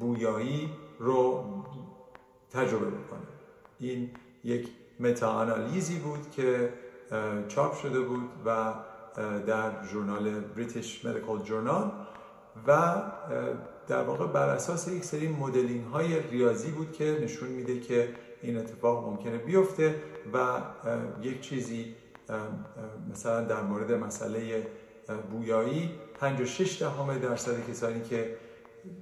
بویایی 0.00 0.70
رو 0.98 1.44
تجربه 2.52 2.86
بکنه. 2.86 3.26
این 3.80 4.10
یک 4.44 4.68
متاانالیزی 5.00 5.98
بود 5.98 6.30
که 6.30 6.72
چاپ 7.48 7.78
شده 7.78 8.00
بود 8.00 8.28
و 8.46 8.72
در 9.46 9.84
ژورنال 9.84 10.40
بریتیش 10.40 11.04
مدیکال 11.04 11.38
جورنال 11.42 11.90
و 12.66 13.02
در 13.88 14.02
واقع 14.02 14.26
بر 14.26 14.48
اساس 14.48 14.88
یک 14.88 15.04
سری 15.04 15.28
مدلینگ 15.28 15.86
های 15.86 16.20
ریاضی 16.20 16.70
بود 16.70 16.92
که 16.92 17.18
نشون 17.22 17.48
میده 17.48 17.80
که 17.80 18.08
این 18.42 18.56
اتفاق 18.56 19.08
ممکنه 19.08 19.38
بیفته 19.38 19.94
و 20.32 20.60
یک 21.22 21.40
چیزی 21.40 21.94
مثلا 23.10 23.44
در 23.44 23.62
مورد 23.62 23.92
مسئله 23.92 24.66
بویایی 25.30 25.90
56 26.20 26.82
دهم 26.82 27.18
درصد 27.18 27.70
کسانی 27.70 28.02
که 28.02 28.36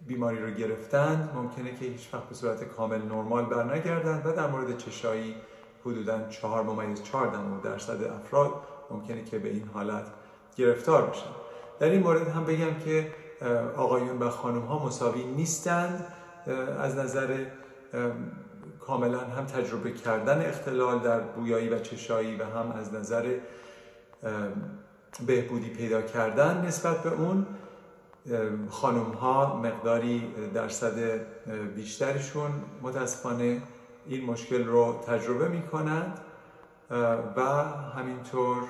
بیماری 0.06 0.38
رو 0.38 0.50
گرفتند 0.50 1.30
ممکنه 1.34 1.74
که 1.74 1.84
هیچ 1.84 2.14
وقت 2.14 2.28
به 2.28 2.34
صورت 2.34 2.64
کامل 2.64 3.02
نرمال 3.02 3.44
برنگردند 3.44 4.26
و 4.26 4.32
در 4.32 4.50
مورد 4.50 4.76
چشایی 4.76 5.34
حدودا 5.84 6.28
4 6.28 6.62
ممیز 6.62 7.02
4 7.02 7.60
درصد 7.64 8.02
افراد 8.02 8.52
ممکنه 8.92 9.24
که 9.24 9.38
به 9.38 9.48
این 9.48 9.70
حالت 9.74 10.06
گرفتار 10.56 11.10
بشن. 11.10 11.30
در 11.80 11.90
این 11.90 12.02
مورد 12.02 12.28
هم 12.28 12.44
بگم 12.44 12.74
که 12.84 13.14
آقایون 13.76 14.18
و 14.18 14.30
خانم 14.30 14.62
ها 14.62 14.86
مساوی 14.86 15.24
نیستند. 15.24 16.06
از 16.80 16.96
نظر 16.96 17.44
کاملا 18.80 19.18
هم 19.18 19.46
تجربه 19.46 19.92
کردن 19.92 20.46
اختلال 20.46 20.98
در 20.98 21.20
بویایی 21.20 21.68
و 21.68 21.78
چشایی 21.78 22.36
و 22.36 22.44
هم 22.44 22.72
از 22.72 22.94
نظر 22.94 23.38
بهبودی 25.26 25.70
پیدا 25.70 26.02
کردن 26.02 26.64
نسبت 26.66 27.02
به 27.02 27.10
اون 27.10 27.46
خانم 28.70 29.12
ها 29.12 29.56
مقداری 29.56 30.32
درصد 30.54 31.20
بیشترشون 31.76 32.50
متاسفانه 32.82 33.62
این 34.06 34.24
مشکل 34.24 34.64
رو 34.64 35.00
تجربه 35.06 35.48
می 35.48 35.62
کنند 35.62 36.18
و 37.36 37.40
همینطور 37.96 38.62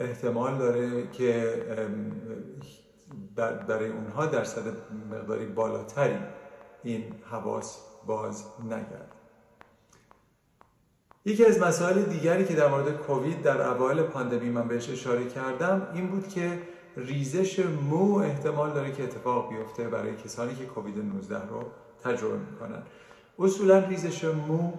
احتمال 0.00 0.58
داره 0.58 1.08
که 1.12 1.62
برای 3.68 3.88
اونها 3.90 4.26
درصد 4.26 4.62
مقداری 5.10 5.46
بالاتری 5.46 6.18
این 6.82 7.14
حواس 7.30 7.78
باز 8.06 8.44
نگرد. 8.64 9.14
یکی 11.24 11.44
از 11.44 11.60
مسائل 11.60 12.02
دیگری 12.02 12.44
که 12.44 12.54
در 12.54 12.68
مورد 12.68 12.96
کووید 12.96 13.42
در 13.42 13.62
اوایل 13.62 14.02
پاندمی 14.02 14.50
من 14.50 14.68
بهش 14.68 14.90
اشاره 14.90 15.28
کردم 15.28 15.86
این 15.94 16.06
بود 16.06 16.28
که 16.28 16.58
ریزش 16.96 17.58
مو 17.58 18.14
احتمال 18.14 18.72
داره 18.72 18.92
که 18.92 19.04
اتفاق 19.04 19.48
بیفته 19.48 19.88
برای 19.88 20.16
کسانی 20.16 20.54
که 20.54 20.64
کووید 20.64 20.98
19 20.98 21.48
رو 21.48 21.62
تجربه 22.04 22.38
می‌کنن. 22.38 22.82
اصولا 23.38 23.78
ریزش 23.78 24.24
مو 24.24 24.72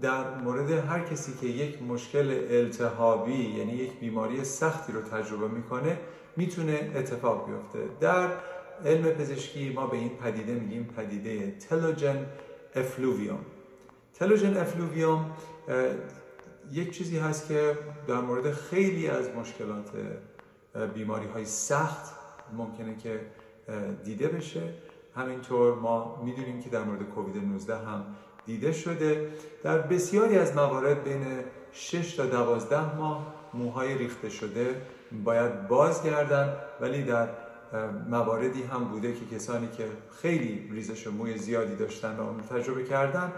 در 0.00 0.34
مورد 0.34 0.70
هر 0.70 1.00
کسی 1.00 1.32
که 1.40 1.46
یک 1.46 1.82
مشکل 1.82 2.46
التهابی 2.50 3.32
یعنی 3.32 3.72
یک 3.72 4.00
بیماری 4.00 4.44
سختی 4.44 4.92
رو 4.92 5.00
تجربه 5.00 5.48
می‌کنه 5.48 5.98
می‌تونه 6.36 6.92
اتفاق 6.94 7.46
بیفته. 7.46 7.88
در 8.00 8.28
علم 8.84 9.04
پزشکی 9.10 9.72
ما 9.72 9.86
به 9.86 9.96
این 9.96 10.08
پدیده 10.08 10.54
میگیم 10.54 10.84
پدیده 10.96 11.50
telogen 11.50 12.26
effluvium 12.74 13.38
telogen 14.14 14.56
effluvium 14.56 15.30
یک 16.72 16.90
چیزی 16.90 17.18
هست 17.18 17.48
که 17.48 17.78
در 18.06 18.20
مورد 18.20 18.52
خیلی 18.52 19.08
از 19.08 19.30
مشکلات 19.30 19.90
بیماری 20.94 21.26
های 21.26 21.44
سخت 21.44 22.12
ممکنه 22.56 22.96
که 22.96 23.20
دیده 24.04 24.28
بشه. 24.28 24.62
همینطور 25.16 25.74
ما 25.74 26.22
می‌دونیم 26.24 26.60
که 26.62 26.70
در 26.70 26.82
مورد 26.82 27.02
کووید 27.02 27.36
19 27.36 27.76
هم 27.76 28.06
دیده 28.48 28.72
شده 28.72 29.28
در 29.62 29.78
بسیاری 29.78 30.38
از 30.38 30.56
موارد 30.56 31.04
بین 31.04 31.24
6 31.72 32.16
تا 32.16 32.26
12 32.26 32.96
ماه 32.96 33.34
موهای 33.54 33.98
ریخته 33.98 34.28
شده 34.28 34.82
باید 35.24 35.68
بازگردن 35.68 36.56
ولی 36.80 37.02
در 37.02 37.28
مواردی 38.08 38.62
هم 38.62 38.84
بوده 38.84 39.12
که 39.12 39.36
کسانی 39.36 39.68
که 39.76 39.84
خیلی 40.22 40.68
ریزش 40.72 41.06
موی 41.06 41.38
زیادی 41.38 41.76
داشتن 41.76 42.16
و 42.16 42.20
اون 42.20 42.40
تجربه 42.40 42.84
کردن 42.84 43.32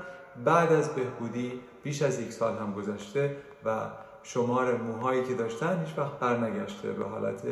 بعد 0.45 0.73
از 0.73 0.95
بهبودی 0.95 1.61
بیش 1.83 2.02
از 2.02 2.21
یک 2.21 2.33
سال 2.33 2.57
هم 2.57 2.73
گذشته 2.73 3.37
و 3.64 3.87
شمار 4.23 4.76
موهایی 4.76 5.25
که 5.25 5.35
داشتن 5.35 5.85
هیچ 5.87 5.99
وقت 5.99 6.19
برنگشته 6.19 6.93
به 6.93 7.05
حالت 7.05 7.43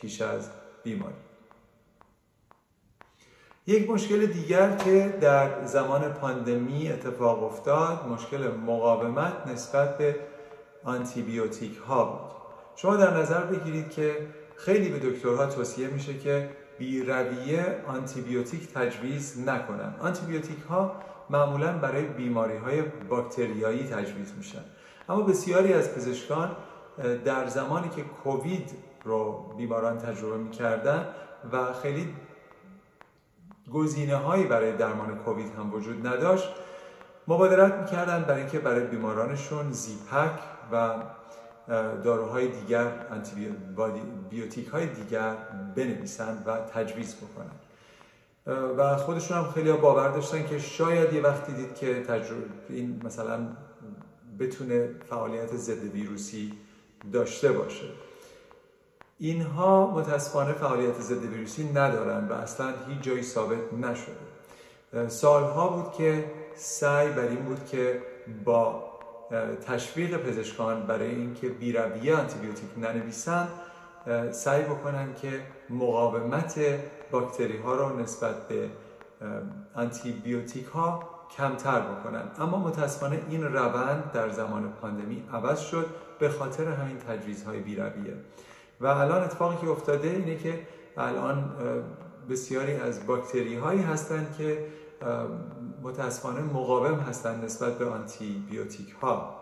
پیش 0.00 0.22
از 0.22 0.50
بیماری. 0.82 1.29
یک 3.66 3.90
مشکل 3.90 4.26
دیگر 4.26 4.76
که 4.76 5.18
در 5.20 5.64
زمان 5.64 6.12
پاندمی 6.12 6.88
اتفاق 6.92 7.44
افتاد 7.44 8.06
مشکل 8.08 8.48
مقاومت 8.66 9.46
نسبت 9.46 9.98
به 9.98 10.16
آنتیبیوتیک 10.84 11.76
ها 11.76 12.04
بود. 12.04 12.30
شما 12.76 12.96
در 12.96 13.16
نظر 13.16 13.40
بگیرید 13.40 13.90
که 13.90 14.26
خیلی 14.56 14.88
به 14.88 14.98
دکترها 14.98 15.46
توصیه 15.46 15.88
میشه 15.88 16.18
که 16.18 16.50
بی 16.78 17.02
رویه 17.02 17.76
آنتیبیوتیک 17.88 18.72
تجویز 18.72 19.48
نکنن. 19.48 19.94
آنتیبیوتیک 20.00 20.58
ها 20.68 20.92
معمولا 21.30 21.72
برای 21.72 22.02
بیماری 22.02 22.56
های 22.56 22.82
باکتریایی 22.82 23.84
تجویز 23.84 24.34
میشن. 24.38 24.64
اما 25.08 25.22
بسیاری 25.22 25.72
از 25.72 25.94
پزشکان 25.94 26.56
در 27.24 27.46
زمانی 27.46 27.88
که 27.88 28.02
کووید 28.02 28.70
رو 29.04 29.32
بیماران 29.56 29.98
تجربه 29.98 30.36
می‌کردن 30.36 31.06
و 31.52 31.72
خیلی 31.72 32.08
گزینه 33.72 34.16
هایی 34.16 34.44
برای 34.44 34.76
درمان 34.76 35.18
کووید 35.18 35.54
هم 35.58 35.74
وجود 35.74 36.06
نداشت 36.06 36.48
مبادرت 37.28 37.74
می‌کردن 37.74 38.22
برای 38.22 38.40
اینکه 38.40 38.58
برای 38.58 38.86
بیمارانشون 38.86 39.72
زیپک 39.72 40.38
و 40.72 40.94
داروهای 42.04 42.48
دیگر 42.48 42.92
بیوتیک 44.30 44.68
های 44.68 44.86
دیگر 44.86 45.34
بنویسن 45.76 46.42
و 46.46 46.56
تجویز 46.56 47.16
بکنن 47.16 47.50
و 48.76 48.96
خودشون 48.96 49.36
هم 49.38 49.50
خیلی 49.50 49.72
باور 49.72 50.08
داشتن 50.08 50.46
که 50.46 50.58
شاید 50.58 51.12
یه 51.12 51.20
وقتی 51.20 51.52
دید 51.52 51.74
که 51.74 52.02
تجربه 52.02 52.44
این 52.68 53.00
مثلا 53.04 53.38
بتونه 54.38 54.88
فعالیت 55.10 55.56
ضد 55.56 55.84
ویروسی 55.84 56.52
داشته 57.12 57.52
باشه. 57.52 57.86
اینها 59.22 59.90
متاسفانه 59.90 60.52
فعالیت 60.52 61.00
ضد 61.00 61.24
ویروسی 61.24 61.68
ندارن 61.72 62.28
و 62.28 62.32
اصلا 62.32 62.74
هیچ 62.88 63.00
جایی 63.00 63.22
ثابت 63.22 63.72
نشده. 63.72 65.08
سالها 65.08 65.68
بود 65.68 65.92
که 65.92 66.24
سعی 66.56 67.08
بر 67.08 67.28
این 67.28 67.44
بود 67.44 67.66
که 67.66 68.02
با 68.44 68.90
تشویق 69.66 70.16
پزشکان 70.16 70.86
برای 70.86 71.14
اینکه 71.14 71.48
بیرویه 71.48 72.16
آنتیبیوتیک 72.16 72.70
ننویسن 72.76 73.48
سعی 74.30 74.62
بکنن 74.62 75.14
که 75.14 75.40
مقاومت 75.70 76.60
باکتری 77.10 77.56
ها 77.56 77.74
رو 77.74 78.00
نسبت 78.00 78.48
به 78.48 78.68
آنتیبیوتیک 79.74 80.66
ها 80.66 81.10
کمتر 81.36 81.80
بکنن 81.80 82.22
اما 82.38 82.58
متاسفانه 82.58 83.22
این 83.28 83.44
روند 83.44 84.12
در 84.12 84.30
زمان 84.30 84.72
پاندمی 84.72 85.24
عوض 85.32 85.60
شد 85.60 85.86
به 86.18 86.28
خاطر 86.28 86.68
همین 86.68 86.98
تجویزهای 86.98 87.60
بیرویه. 87.60 88.14
و 88.80 88.86
الان 88.86 89.22
اتفاقی 89.22 89.56
که 89.56 89.70
افتاده 89.70 90.08
اینه 90.08 90.36
که 90.36 90.60
الان 90.96 91.56
بسیاری 92.30 92.74
از 92.74 93.06
باکتری 93.06 93.56
هایی 93.56 93.82
هستند 93.82 94.34
که 94.38 94.66
متاسفانه 95.82 96.40
مقاوم 96.40 96.94
هستند 97.00 97.44
نسبت 97.44 97.78
به 97.78 97.86
آنتی 97.86 98.44
بیوتیک 98.50 98.90
ها 99.02 99.40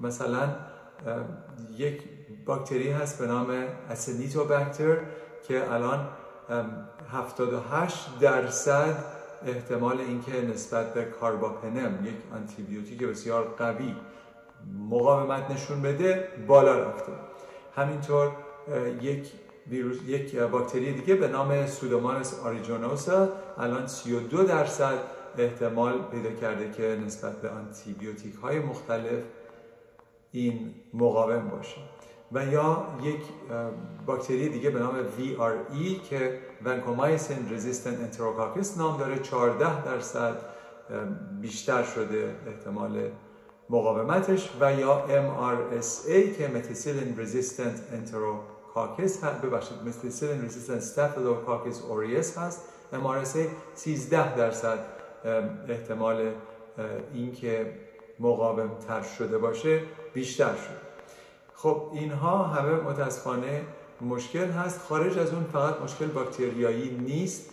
مثلا 0.00 0.48
یک 1.76 2.02
باکتری 2.46 2.90
هست 2.90 3.18
به 3.18 3.26
نام 3.26 3.46
اسنیتوبکتر 3.90 4.96
که 5.48 5.72
الان 5.72 6.08
78 7.12 8.18
درصد 8.20 9.04
احتمال 9.46 10.00
اینکه 10.00 10.42
نسبت 10.42 10.94
به 10.94 11.04
کارباپنم 11.04 12.06
یک 12.06 12.14
آنتیبیوتیک 12.34 13.02
بسیار 13.02 13.44
قوی 13.58 13.94
مقاومت 14.90 15.50
نشون 15.50 15.82
بده 15.82 16.28
بالا 16.46 16.88
رفته. 16.88 17.12
همینطور 17.76 18.32
یک 19.02 19.32
ویروس 19.70 19.96
یک 20.06 20.36
باکتری 20.36 20.92
دیگه 20.92 21.14
به 21.14 21.28
نام 21.28 21.66
Pseudomonas 21.66 22.40
aeruginosa. 22.44 23.28
الان 23.58 23.86
32 23.86 24.42
درصد 24.42 24.98
احتمال 25.38 26.02
پیدا 26.10 26.30
کرده 26.30 26.70
که 26.70 26.98
نسبت 27.06 27.40
به 27.40 27.50
آنتیبیوتیک 27.50 28.34
های 28.34 28.58
مختلف 28.58 29.22
این 30.32 30.74
مقاوم 30.94 31.48
باشه. 31.48 31.76
و 32.32 32.46
یا 32.46 32.86
یک 33.02 33.20
باکتری 34.06 34.48
دیگه 34.48 34.70
به 34.70 34.78
نام 34.78 34.94
VRE 34.94 36.08
که 36.08 36.38
vancomycin-resistant 36.64 38.00
enterococcus 38.00 38.78
نام 38.78 38.98
داره. 38.98 39.18
14 39.18 39.84
درصد 39.84 40.36
بیشتر 41.40 41.82
شده 41.82 42.36
احتمال 42.46 43.10
مقاومتش. 43.70 44.50
و 44.60 44.74
یا 44.74 45.04
MRSA 45.08 46.38
که 46.38 46.48
methicillin-resistant 46.54 47.80
enterococcus 47.92 48.57
هست. 48.86 49.24
ببخشید 49.24 49.78
methicillin-resistant 49.86 50.76
Staphylococcus 50.76 51.82
aureus 51.82 52.38
هست. 52.38 52.62
MRSA 52.92 53.38
13 53.74 54.36
درصد 54.36 54.78
احتمال 55.68 56.30
اینکه 57.14 57.72
مقاوم 58.20 58.70
تر 58.88 59.02
شده 59.02 59.38
باشه 59.38 59.80
بیشتر 60.14 60.54
شد 60.54 60.88
خب 61.54 61.90
اینها 61.92 62.44
همه 62.44 62.70
متاسفانه 62.70 63.62
مشکل 64.00 64.50
هست. 64.50 64.80
خارج 64.88 65.18
از 65.18 65.32
اون 65.32 65.44
فقط 65.52 65.80
مشکل 65.80 66.06
باکتریایی 66.06 66.90
نیست. 66.90 67.50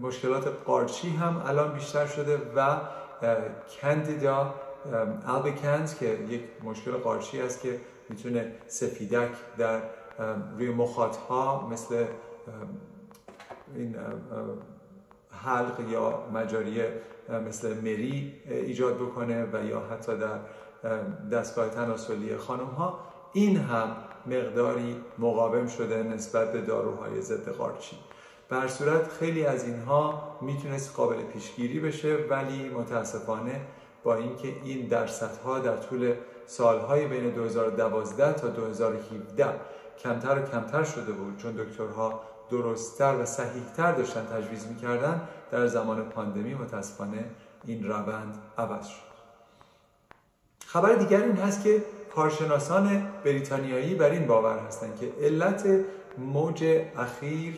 مشکلات 0.00 0.46
قارچی 0.64 1.10
هم 1.10 1.42
الان 1.46 1.72
بیشتر 1.72 2.06
شده 2.06 2.38
و 2.56 2.76
کندیدا 3.80 4.54
البیکنز 5.26 5.98
که 5.98 6.18
یک 6.28 6.40
مشکل 6.64 6.90
قارچی 6.90 7.40
است 7.40 7.62
که 7.62 7.80
می‌تونه 8.10 8.52
سفیدک 8.66 9.30
در 9.58 9.80
روی 10.56 10.70
مخاط 10.70 11.16
ها 11.16 11.68
مثل 11.68 12.04
این 13.74 13.96
حلق 15.30 15.80
یا 15.90 16.28
مجاری 16.34 16.82
مثل 17.46 17.80
مری 17.80 18.32
ایجاد 18.46 18.96
بکنه 18.96 19.44
و 19.52 19.64
یا 19.64 19.80
حتی 19.80 20.12
در 20.18 20.38
دستگاه 21.32 21.68
تناسلی 21.68 22.36
خانم 22.36 22.66
ها 22.66 22.98
این 23.32 23.56
هم 23.56 23.96
مقداری 24.26 24.96
مقاوم 25.18 25.66
شده 25.66 26.02
نسبت 26.02 26.52
به 26.52 26.60
داروهای 26.60 27.20
ضد 27.20 27.48
قارچی. 27.48 27.96
بر 28.48 28.68
صورت 28.68 29.08
خیلی 29.08 29.44
از 29.44 29.64
اینها 29.64 30.38
می‌تونست 30.40 30.96
قابل 30.96 31.22
پیشگیری 31.22 31.80
بشه 31.80 32.16
ولی 32.30 32.68
متاسفانه 32.68 33.60
با 34.04 34.14
اینکه 34.14 34.48
این 34.64 34.88
درصدها 34.88 35.58
در 35.58 35.76
طول 35.76 36.14
سالهای 36.50 37.06
بین 37.06 37.30
2012 37.30 38.32
تا 38.32 38.48
2017 38.48 39.60
کمتر 40.02 40.38
و 40.38 40.42
کمتر 40.42 40.84
شده 40.84 41.12
بود 41.12 41.36
چون 41.36 41.52
دکترها 41.52 42.22
درستتر 42.50 43.14
و 43.14 43.24
صحیحتر 43.24 43.92
داشتن 43.92 44.26
تجویز 44.26 44.66
می‌کردن. 44.66 45.20
در 45.50 45.66
زمان 45.66 46.02
پاندمی 46.02 46.54
متاسفانه 46.54 47.24
این 47.64 47.88
روند 47.88 48.34
عوض 48.58 48.86
شد. 48.86 49.10
خبر 50.66 50.94
دیگر 50.94 51.22
این 51.22 51.36
هست 51.36 51.64
که 51.64 51.84
کارشناسان 52.14 53.08
بریتانیایی 53.24 53.94
بر 53.94 54.10
این 54.10 54.26
باور 54.26 54.58
هستند 54.58 54.98
که 55.00 55.12
علت 55.20 55.68
موج 56.18 56.64
اخیر 56.96 57.54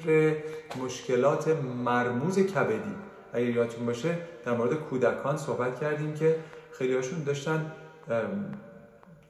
مشکلات 0.85 1.49
مرموز 1.85 2.39
کبدی. 2.39 2.95
اگر 3.33 3.47
یادتون 3.47 3.87
باشه 3.87 4.19
در 4.45 4.53
مورد 4.53 4.75
کودکان 4.75 5.37
صحبت 5.37 5.81
کردیم 5.81 6.15
که 6.15 6.37
خیلی 6.73 6.95
هاشون 6.95 7.23
داشتن 7.23 7.73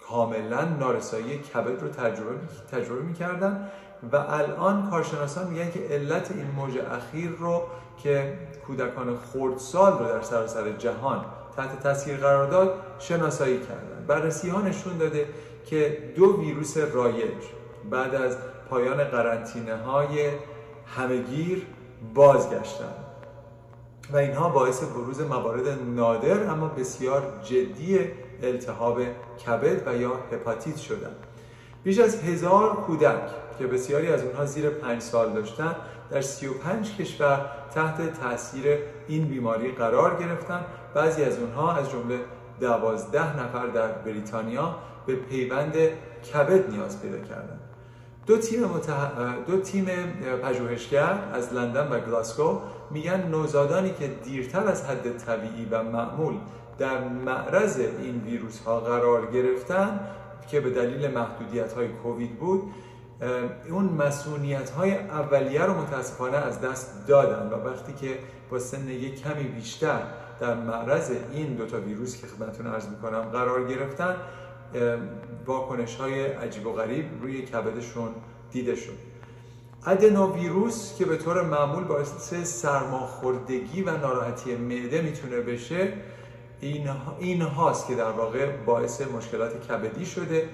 کاملا 0.09 0.65
نارسایی 0.65 1.39
کبد 1.39 1.83
رو 1.83 1.89
تجربه, 1.89 2.35
تجربه 2.73 3.03
می‌کردن 3.03 3.69
و 4.13 4.17
الان 4.17 4.91
کارشناسان 4.91 5.47
میگن 5.47 5.71
که 5.71 5.81
علت 5.91 6.31
این 6.31 6.51
موج 6.57 6.79
اخیر 6.79 7.31
رو 7.31 7.63
که 8.03 8.39
کودکان 8.67 9.17
خردسال 9.33 9.99
رو 9.99 10.09
در 10.09 10.21
سراسر 10.21 10.71
جهان 10.71 11.25
تحت 11.57 11.83
تاثیر 11.83 12.17
قرار 12.17 12.51
داد 12.51 12.75
شناسایی 12.99 13.59
کردن. 13.59 14.05
بررسی 14.07 14.49
ها 14.49 14.61
نشون 14.61 14.99
داده 14.99 15.29
که 15.67 16.13
دو 16.17 16.41
ویروس 16.41 16.77
رایج 16.77 17.45
بعد 17.91 18.15
از 18.15 18.37
پایان 18.71 19.05
قرنطینه 19.05 19.77
های 19.77 20.31
همگیر 20.97 21.67
بازگشتن. 22.15 23.02
و 24.13 24.17
اینها 24.17 24.49
باعث 24.49 24.83
بروز 24.83 25.21
موارد 25.21 25.79
نادر 25.97 26.51
اما 26.51 26.69
بسیار 26.69 27.23
جدی 27.45 27.99
التهاب 28.43 29.01
کبد 29.47 29.83
و 29.89 29.97
یا 29.97 30.13
هپاتیت 30.33 30.77
شدن 30.77 31.11
بیش 31.85 31.99
از 31.99 32.23
هزار 32.23 32.77
کودک 32.77 33.21
که 33.59 33.67
بسیاری 33.67 34.13
از 34.13 34.23
اونها 34.23 34.47
زیر 34.47 34.71
پنج 34.71 35.03
سال 35.03 35.33
داشتن 35.33 35.77
در 36.11 36.21
35 36.21 36.97
کشور 36.97 37.47
تحت 37.75 38.21
تاثیر 38.21 38.79
این 39.09 39.25
بیماری 39.25 39.73
قرار 39.73 40.17
گرفتن 40.21 40.65
بعضی 40.95 41.23
از 41.23 41.39
اونها 41.39 41.73
از 41.73 41.91
جمله 41.91 42.19
دوازده 42.61 43.41
نفر 43.41 43.67
در 43.67 43.89
بریتانیا 43.89 44.77
به 45.07 45.17
پیوند 45.17 45.75
کبد 46.33 46.71
نیاز 46.71 47.03
پیدا 47.03 47.19
کردند. 47.19 47.61
دو 48.27 48.39
تیم, 48.39 48.65
متح... 48.65 49.11
دو 49.47 49.61
تیم 49.61 49.87
پژوهشگر 50.43 51.19
از 51.33 51.53
لندن 51.53 51.89
و 51.89 52.01
گلاسکو 52.01 52.59
میگن 52.93 53.29
نوزادانی 53.29 53.91
که 53.91 54.09
دیرتر 54.25 54.69
از 54.69 54.85
حد 54.85 55.17
طبیعی 55.17 55.65
و 55.71 55.83
معمول 55.83 56.35
در 56.79 57.09
معرض 57.09 57.81
این 57.81 58.23
ویروس 58.25 58.61
ها 58.61 58.81
قرار 58.81 59.31
گرفتن 59.31 60.01
که 60.51 60.61
به 60.61 60.71
دلیل 60.71 61.11
محدودیت 61.11 61.73
های 61.73 61.89
کووید 61.89 62.39
بود 62.39 62.63
اون 63.71 63.85
مسئولیت 63.85 64.71
های 64.71 64.95
اولیه 64.95 65.63
رو 65.63 65.75
متاسفانه 65.75 66.37
از 66.37 66.61
دست 66.61 67.07
دادن 67.07 67.49
و 67.49 67.69
وقتی 67.69 67.93
که 67.93 68.19
با 68.51 68.59
سن 68.59 68.89
یک 68.89 69.23
کمی 69.23 69.45
بیشتر 69.45 70.03
در 70.41 70.55
معرض 70.55 71.11
این 71.33 71.55
دوتا 71.55 71.81
ویروس 71.81 72.21
که 72.21 72.27
خدمتتون 72.27 72.67
عرض 72.67 72.89
می‌کنم 72.89 73.21
قرار 73.21 73.69
گرفتن 73.69 74.17
واکنش 75.47 75.97
های 75.97 76.25
عجیب 76.25 76.67
و 76.67 76.73
غریب 76.73 77.05
روی 77.23 77.43
کبدشون 77.43 78.09
دیده 78.51 78.75
شد. 78.75 79.12
ادنوویروس 79.87 80.97
که 80.99 81.05
به 81.05 81.17
طور 81.17 81.43
معمول 81.43 81.85
باعث 81.85 82.35
سرماخوردگی 82.45 83.83
و 83.83 83.97
ناراحتی 83.97 84.57
معده 84.57 85.03
می‌تونه 85.03 85.41
بشه 85.41 85.93
این, 86.61 86.91
این 87.19 87.43
هاست 87.43 87.89
که 87.89 87.95
در 87.95 88.11
واقع 88.11 88.57
باعث 88.57 89.01
مشکلات 89.01 89.67
کبدی 89.69 90.07
شده. 90.07 90.49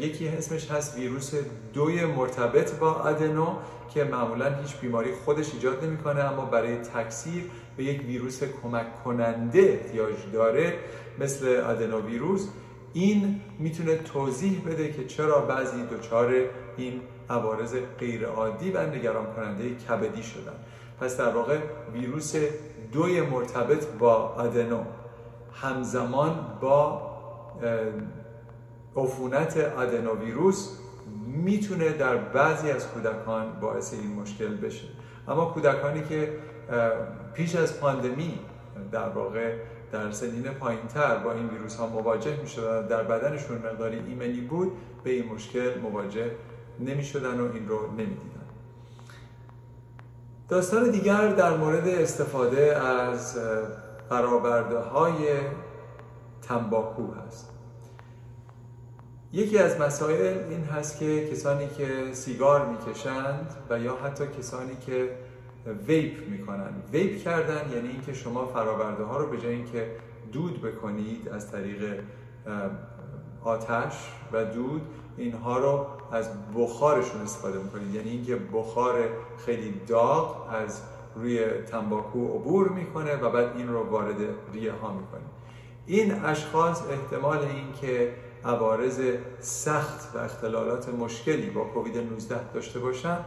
یکی 0.00 0.28
اسمش 0.28 0.70
هست 0.70 0.98
ویروس 0.98 1.34
دوی 1.74 2.04
مرتبط 2.04 2.74
با 2.78 3.02
ادنو 3.04 3.56
که 3.94 4.04
معمولا 4.04 4.54
هیچ 4.54 4.76
بیماری 4.76 5.12
خودش 5.24 5.54
ایجاد 5.54 5.84
نمی‌کنه 5.84 6.20
اما 6.20 6.44
برای 6.44 6.76
تکثیر 6.76 7.44
به 7.76 7.84
یک 7.84 8.02
ویروس 8.06 8.42
کمک 8.62 9.04
کننده 9.04 9.60
احتیاج 9.60 10.14
داره 10.32 10.74
مثل 11.18 11.62
ادنو 11.66 12.00
ویروس 12.00 12.48
این 12.92 13.40
می‌تونه 13.58 13.96
توضیح 13.96 14.62
بده 14.66 14.92
که 14.92 15.04
چرا 15.04 15.40
بعضی 15.40 15.82
دچار 15.82 16.32
این 16.76 17.00
عوارض 17.30 17.76
غیرعادی 17.98 18.70
و 18.70 18.86
نگران 18.86 19.26
کننده 19.34 19.74
کبدی 19.74 20.22
شدن 20.22 20.54
پس 21.00 21.16
در 21.16 21.28
واقع 21.28 21.58
ویروس 21.92 22.34
دوی 22.92 23.20
مرتبط 23.20 23.86
با 23.86 24.34
ادنو 24.34 24.84
همزمان 25.52 26.58
با 26.60 27.08
عفونت 28.96 29.56
ادنوویروس 29.56 30.78
می‌تونه 31.26 31.88
در 31.88 32.16
بعضی 32.16 32.70
از 32.70 32.88
کودکان 32.88 33.60
باعث 33.60 33.94
این 33.94 34.14
مشکل 34.14 34.54
بشه. 34.56 34.86
اما 35.28 35.44
کودکانی 35.44 36.02
که 36.02 36.32
پیش 37.34 37.56
از 37.56 37.80
پاندمی 37.80 38.38
در 38.92 39.08
واقع 39.08 39.54
در 39.92 40.10
سنین 40.10 40.42
پایینتر 40.42 41.16
با 41.16 41.32
این 41.32 41.48
ویروس 41.48 41.76
ها 41.76 41.86
مواجه 41.86 42.36
می 42.42 42.48
شدن 42.48 42.86
در 42.86 43.02
بدنشون 43.02 43.58
مقداری 43.58 43.98
ایمنی 44.08 44.40
بود 44.40 44.72
به 45.04 45.10
این 45.10 45.32
مشکل 45.34 45.80
مواجه 45.80 46.30
نمی 46.80 47.04
شدن 47.04 47.40
و 47.40 47.52
این 47.52 47.68
رو 47.68 47.90
نمی 47.90 48.14
دیدن. 48.14 48.38
داستان 50.48 50.90
دیگر 50.90 51.28
در 51.28 51.56
مورد 51.56 51.88
استفاده 51.88 52.76
از 52.76 53.38
برآورده 54.08 54.78
های 54.78 55.28
تنباکو 56.42 57.12
هست 57.12 57.50
یکی 59.32 59.58
از 59.58 59.80
مسائل 59.80 60.38
این 60.50 60.64
هست 60.64 60.98
که 60.98 61.28
کسانی 61.30 61.68
که 61.68 62.12
سیگار 62.12 62.66
می‌کشند 62.66 63.54
و 63.70 63.78
یا 63.78 63.96
حتی 63.96 64.24
کسانی 64.38 64.76
که 64.86 65.16
ویپ 65.86 66.28
می‌کنن 66.28 66.70
ویپ 66.92 67.22
کردن 67.22 67.72
یعنی 67.74 67.88
اینکه 67.88 68.12
شما 68.12 68.46
فراورده 68.46 69.04
ها 69.04 69.18
رو 69.18 69.30
به 69.30 69.38
جای 69.38 69.54
اینکه 69.54 69.90
دود 70.32 70.62
بکنید 70.62 71.28
از 71.28 71.52
طریق 71.52 72.00
آتش 73.44 74.12
و 74.32 74.44
دود 74.44 74.82
اینها 75.18 75.58
رو 75.58 75.86
از 76.12 76.28
بخارشون 76.56 77.20
استفاده 77.20 77.58
می‌کنید. 77.58 77.94
یعنی 77.94 78.10
اینکه 78.10 78.36
بخار 78.36 78.94
خیلی 79.46 79.80
داغ 79.86 80.46
از 80.50 80.82
روی 81.14 81.46
تنباکو 81.62 82.26
عبور 82.26 82.68
می‌کنه 82.68 83.16
و 83.16 83.30
بعد 83.30 83.56
این 83.56 83.68
رو 83.68 83.90
وارد 83.90 84.16
ریه 84.52 84.72
ها 84.72 84.92
می‌کنید. 84.92 85.38
این 85.86 86.24
اشخاص 86.24 86.82
احتمال 86.90 87.38
اینکه 87.38 88.14
عوارض 88.44 89.00
سخت 89.40 90.16
و 90.16 90.18
اختلالات 90.18 90.88
مشکلی 90.88 91.50
با 91.50 91.64
کووید 91.64 91.96
19 91.96 92.52
داشته 92.52 92.80
باشن 92.80 93.18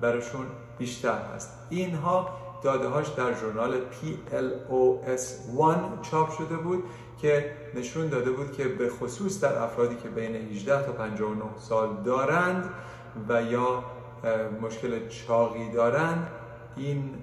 براشون 0.00 0.46
بیشتر 0.78 1.18
هست. 1.34 1.66
اینها 1.70 2.28
داده 2.66 2.88
هاش 2.88 3.08
در 3.08 3.34
ژورنال 3.34 3.80
PLOS1 3.80 5.78
چاپ 6.10 6.30
شده 6.30 6.56
بود 6.56 6.84
که 7.18 7.52
نشون 7.74 8.08
داده 8.08 8.30
بود 8.30 8.52
که 8.52 8.64
به 8.64 8.88
خصوص 8.88 9.40
در 9.40 9.58
افرادی 9.58 9.96
که 9.96 10.08
بین 10.08 10.36
18 10.36 10.86
تا 10.86 10.92
59 10.92 11.42
سال 11.58 12.02
دارند 12.04 12.70
و 13.28 13.42
یا 13.42 13.84
مشکل 14.62 15.08
چاقی 15.08 15.70
دارند 15.70 16.26
این 16.76 17.14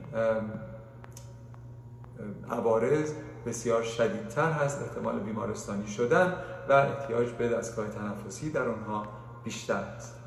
عوارض 2.52 3.14
بسیار 3.46 3.84
شدیدتر 3.84 4.52
هست 4.52 4.82
احتمال 4.82 5.20
بیمارستانی 5.20 5.88
شدن 5.88 6.36
و 6.70 6.74
احتیاج 6.74 7.30
به 7.30 7.50
دستگاه 7.50 7.88
تنفسی 7.88 8.52
در 8.52 8.68
آنها 8.68 9.04
بیشتر 9.44 9.74
است. 9.74 10.23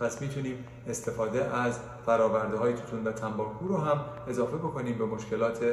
پس 0.00 0.22
می‌تونیم 0.22 0.64
استفاده 0.88 1.56
از 1.56 1.78
فراورده 2.06 2.56
های 2.56 2.74
توتون 2.74 3.04
و 3.04 3.12
تنباکو 3.12 3.68
رو 3.68 3.76
هم 3.76 4.00
اضافه 4.28 4.56
بکنیم 4.56 4.98
به 4.98 5.04
مشکلات 5.04 5.64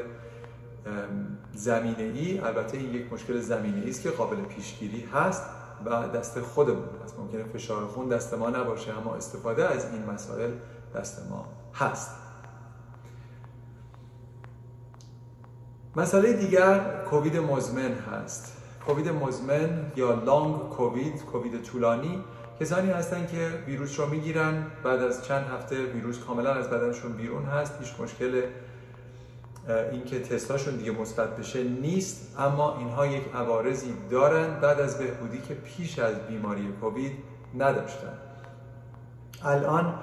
زمینه 1.53 2.03
ای 2.03 2.39
البته 2.39 2.77
این 2.77 2.93
یک 2.93 3.13
مشکل 3.13 3.39
زمینه 3.39 3.81
ای 3.81 3.89
است 3.89 4.01
که 4.01 4.09
قابل 4.09 4.41
پیشگیری 4.41 5.07
هست 5.13 5.43
و 5.85 6.07
دست 6.07 6.41
خودمون 6.41 6.89
هست. 7.03 7.19
ممکنه 7.19 7.43
فشار 7.43 7.85
خون 7.85 8.07
دست 8.07 8.33
ما 8.33 8.49
نباشه 8.49 8.97
اما 8.97 9.15
استفاده 9.15 9.69
از 9.69 9.93
این 9.93 10.05
مسائل 10.05 10.51
دست 10.95 11.29
ما 11.29 11.45
هست. 11.73 12.11
مسئله 15.95 16.33
دیگر 16.33 17.03
کووید 17.09 17.37
مزمن 17.37 17.91
هست. 17.91 18.57
کووید 18.85 19.09
مزمن 19.09 19.91
یا 19.95 20.13
لانگ 20.13 20.69
کووید 20.69 21.25
کووید 21.25 21.61
طولانی 21.61 22.23
کسانی 22.59 22.91
هستند 22.91 23.31
که 23.31 23.49
ویروس 23.67 23.99
رو 23.99 24.09
می‌گیرن 24.09 24.65
بعد 24.83 24.99
از 24.99 25.25
چند 25.25 25.45
هفته 25.45 25.83
ویروس 25.85 26.19
کاملا 26.19 26.53
از 26.53 26.69
بدنشون 26.69 27.11
بیرون 27.13 27.45
هست 27.45 27.73
هیچ 27.79 27.93
مشکل 27.99 28.41
اینکه 29.91 30.19
تستاشون 30.19 30.75
دیگه 30.75 30.91
مثبت 30.91 31.37
بشه 31.37 31.63
نیست 31.63 32.35
اما 32.39 32.77
اینها 32.77 33.07
یک 33.07 33.23
عوارضی 33.35 33.93
دارن 34.09 34.59
بعد 34.59 34.79
از 34.79 34.97
بهبودی 34.97 35.41
که 35.41 35.53
پیش 35.53 35.99
از 35.99 36.15
بیماری 36.27 36.67
کووید 36.81 37.11
نداشتن. 37.57 38.17
الان 39.43 39.93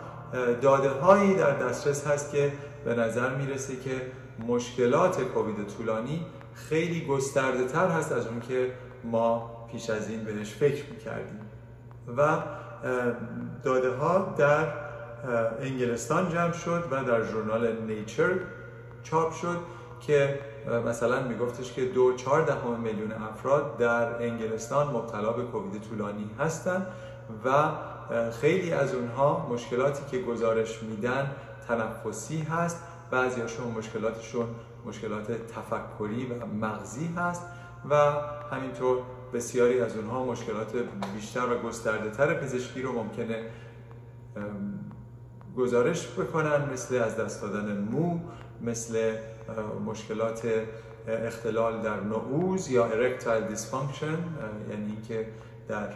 داده 0.62 0.88
هایی 0.88 1.34
در 1.34 1.58
دسترس 1.58 2.06
هست 2.06 2.32
که 2.32 2.52
به 2.84 2.94
نظر 2.94 3.34
می‌رسه 3.34 3.76
که 3.76 4.02
مشکلات 4.48 5.22
کووید 5.22 5.66
طولانی 5.66 6.26
خیلی 6.54 7.06
گسترده 7.06 7.64
تر 7.64 7.88
هست 7.88 8.12
از 8.12 8.26
اون 8.26 8.40
که 8.40 8.72
ما 9.04 9.50
پیش 9.72 9.90
از 9.90 10.08
این 10.08 10.24
بهش 10.24 10.54
فکر 10.54 10.90
می‌کردیم. 10.90 11.49
و 12.16 12.38
داده 13.62 13.90
ها 13.90 14.34
در 14.38 14.66
انگلستان 15.60 16.28
جمع 16.28 16.52
شد 16.52 16.84
و 16.90 17.04
در 17.04 17.24
ژورنال 17.24 17.76
نیچر 17.76 18.30
چاپ 19.02 19.32
شد 19.32 19.56
که 20.00 20.38
مثلا 20.86 21.22
میگفتش 21.22 21.72
که 21.72 21.84
دو 21.84 22.14
چهار 22.14 22.42
دهم 22.42 22.80
میلیون 22.80 23.12
افراد 23.12 23.78
در 23.78 24.22
انگلستان 24.22 24.86
مبتلا 24.86 25.32
به 25.32 25.42
کووید 25.42 25.82
طولانی 25.82 26.30
هستند 26.38 26.86
و 27.44 27.70
خیلی 28.40 28.72
از 28.72 28.94
اونها 28.94 29.46
مشکلاتی 29.50 30.02
که 30.10 30.22
گزارش 30.22 30.82
میدن 30.82 31.30
تنفسی 31.68 32.40
هست. 32.40 32.82
بعضیاشون 33.10 33.66
مشکلاتشون 33.66 34.46
مشکلات 34.86 35.32
تفکری 35.32 36.26
و 36.26 36.46
مغزی 36.46 37.06
هست. 37.16 37.42
و 37.90 37.94
همینطور 38.50 38.98
بسیاری 39.34 39.80
از 39.80 39.96
اونها 39.96 40.24
مشکلات 40.24 40.72
بیشتر 41.14 41.52
و 41.52 41.58
گسترده 41.58 42.10
تر 42.10 42.34
پزشکی 42.34 42.82
رو 42.82 42.92
ممکنه 42.92 43.44
گزارش 45.56 46.08
بکنن 46.08 46.72
مثل 46.72 46.94
از 47.02 47.16
دست 47.16 47.42
دادن 47.42 47.78
مو 47.78 48.20
مثل 48.62 49.16
مشکلات 49.86 50.48
اختلال 51.08 51.82
در 51.82 52.00
نعوظ 52.00 52.70
یا 52.70 52.86
erectile 52.86 53.44
dysfunction 53.44 54.18
یعنی 54.70 54.86
اینکه 54.86 55.26
در 55.68 55.88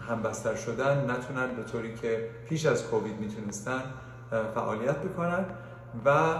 همبستر 0.00 0.54
شدن 0.54 1.10
نتونن 1.10 1.56
به 1.56 1.62
طوری 1.62 1.94
که 1.94 2.28
پیش 2.48 2.66
از 2.66 2.86
کووید 2.86 3.20
می‌تونستن 3.20 3.82
فعالیت 4.54 4.96
بکنن. 4.96 5.44
و 6.04 6.34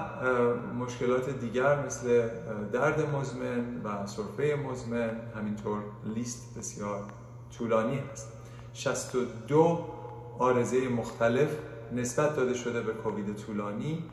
مشکلات 0.79 1.31
دیگر 1.31 1.87
مثل 1.87 2.29
درد 2.73 3.15
مزمن 3.15 3.83
و 3.85 4.07
سرفه 4.07 4.59
مزمن 4.71 5.21
همینطور 5.37 5.83
لیست 6.05 6.59
بسیار 6.59 7.05
طولانی 7.59 8.03
هست. 8.13 8.33
62 8.73 9.85
آرزه 10.39 10.89
مختلف 10.89 11.49
نسبت 11.93 12.37
داده 12.37 12.55
شده 12.55 12.81
به 12.81 12.93
کووید 12.93 13.37
طولانی 13.37 14.05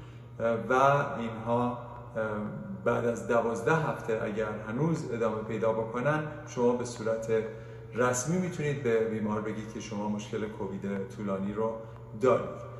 و 0.69 0.73
اینها 1.19 1.77
بعد 2.85 3.05
از 3.05 3.27
دوازده 3.27 3.75
هفته 3.75 4.19
اگر 4.23 4.59
هنوز 4.67 5.11
ادامه 5.11 5.41
پیدا 5.41 5.73
بکنن 5.73 6.23
شما 6.47 6.71
به 6.71 6.85
صورت 6.85 7.31
رسمی 7.93 8.37
می‌تونید 8.37 8.83
به 8.83 8.99
بیمار 8.99 9.41
بگید 9.41 9.73
که 9.73 9.79
شما 9.79 10.09
مشکل 10.09 10.47
کووید 10.47 11.07
طولانی 11.17 11.53
رو 11.53 11.71
دارید. 12.21 12.74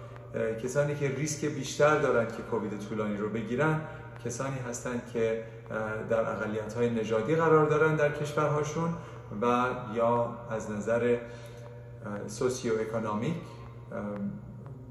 کسانی 0.64 0.96
که 0.96 1.16
ریسک 1.16 1.46
بیشتر 1.46 2.00
دارند 2.00 2.36
که 2.38 2.44
کووید 2.44 2.80
طولانی 2.80 3.18
رو 3.18 3.30
بگیرن 3.30 3.82
کسانی 4.26 4.60
هستند 4.70 5.02
که 5.14 5.44
در 6.10 6.20
اقلیت 6.20 6.74
های 6.74 6.90
نژادی 6.90 7.36
قرار 7.36 7.66
دارن 7.66 7.96
در 7.96 8.12
کشورهاشون 8.12 8.90
و 9.42 9.66
یا 9.96 10.38
از 10.50 10.72
نظر 10.72 11.18
سوسیو 12.28 12.74
اکونومیک 12.82 13.34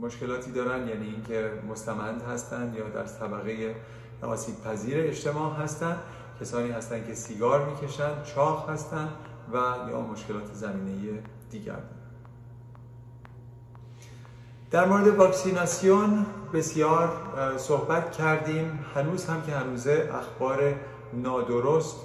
مشکلاتی 0.00 0.50
دارن 0.50 0.88
یعنی 0.88 1.06
اینکه 1.06 1.50
مستمند 1.70 2.22
هستند 2.22 2.76
یا 2.76 2.88
در 2.88 3.04
طبقه 3.04 3.74
آسیب 4.22 4.54
پذیر 4.64 4.98
اجتماع 4.98 5.56
هستند 5.56 5.98
کسانی 6.40 6.70
هستند 6.70 7.06
که 7.06 7.14
سیگار 7.14 7.70
می‌کشند 7.70 8.24
چاق 8.24 8.70
هستند 8.70 9.08
و 9.52 9.56
یا 9.90 10.00
مشکلات 10.00 10.54
زمینه 10.54 11.22
دیگر. 11.50 11.78
در 14.74 14.84
مورد 14.84 15.06
واکسیناسیون 15.06 16.26
بسیار 16.54 17.12
صحبت 17.56 18.12
کردیم. 18.12 18.84
هنوز 18.94 19.26
هم 19.26 19.42
که 19.42 19.52
هنوزه 19.52 20.10
اخبار 20.14 20.74
نادرست 21.12 21.96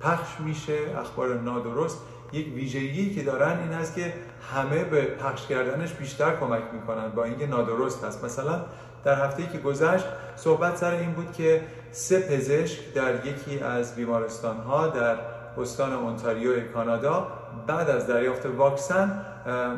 پخش 0.00 0.40
میشه. 0.40 0.78
اخبار 1.00 1.34
نادرست 1.34 1.98
یک 2.32 2.54
ویژگی 2.54 3.14
که 3.14 3.22
دارن 3.22 3.58
این 3.58 3.72
هست 3.72 3.94
که 3.94 4.14
همه 4.54 4.84
به 4.84 5.02
پخش 5.02 5.46
کردنش 5.46 5.92
بیشتر 5.92 6.36
کمک 6.36 6.62
می‌کنن 6.72 7.08
با 7.08 7.24
اینکه 7.24 7.46
نادرست 7.46 8.04
هست 8.04 8.24
مثلا 8.24 8.60
در 9.04 9.24
هفته 9.24 9.46
که 9.46 9.58
گذشت 9.58 10.04
صحبت 10.36 10.76
سر 10.76 10.90
این 10.90 11.12
بود 11.12 11.32
که 11.32 11.62
سه 11.92 12.20
پزشک 12.20 12.94
در 12.94 13.26
یکی 13.26 13.60
از 13.60 13.96
بیمارستان 13.96 14.56
ها 14.56 14.86
در 14.86 15.16
استان 15.58 15.92
اونتاریو 15.92 16.72
کانادا 16.74 17.28
بعد 17.66 17.90
از 17.90 18.06
دریافت 18.06 18.46
واکسن 18.46 19.24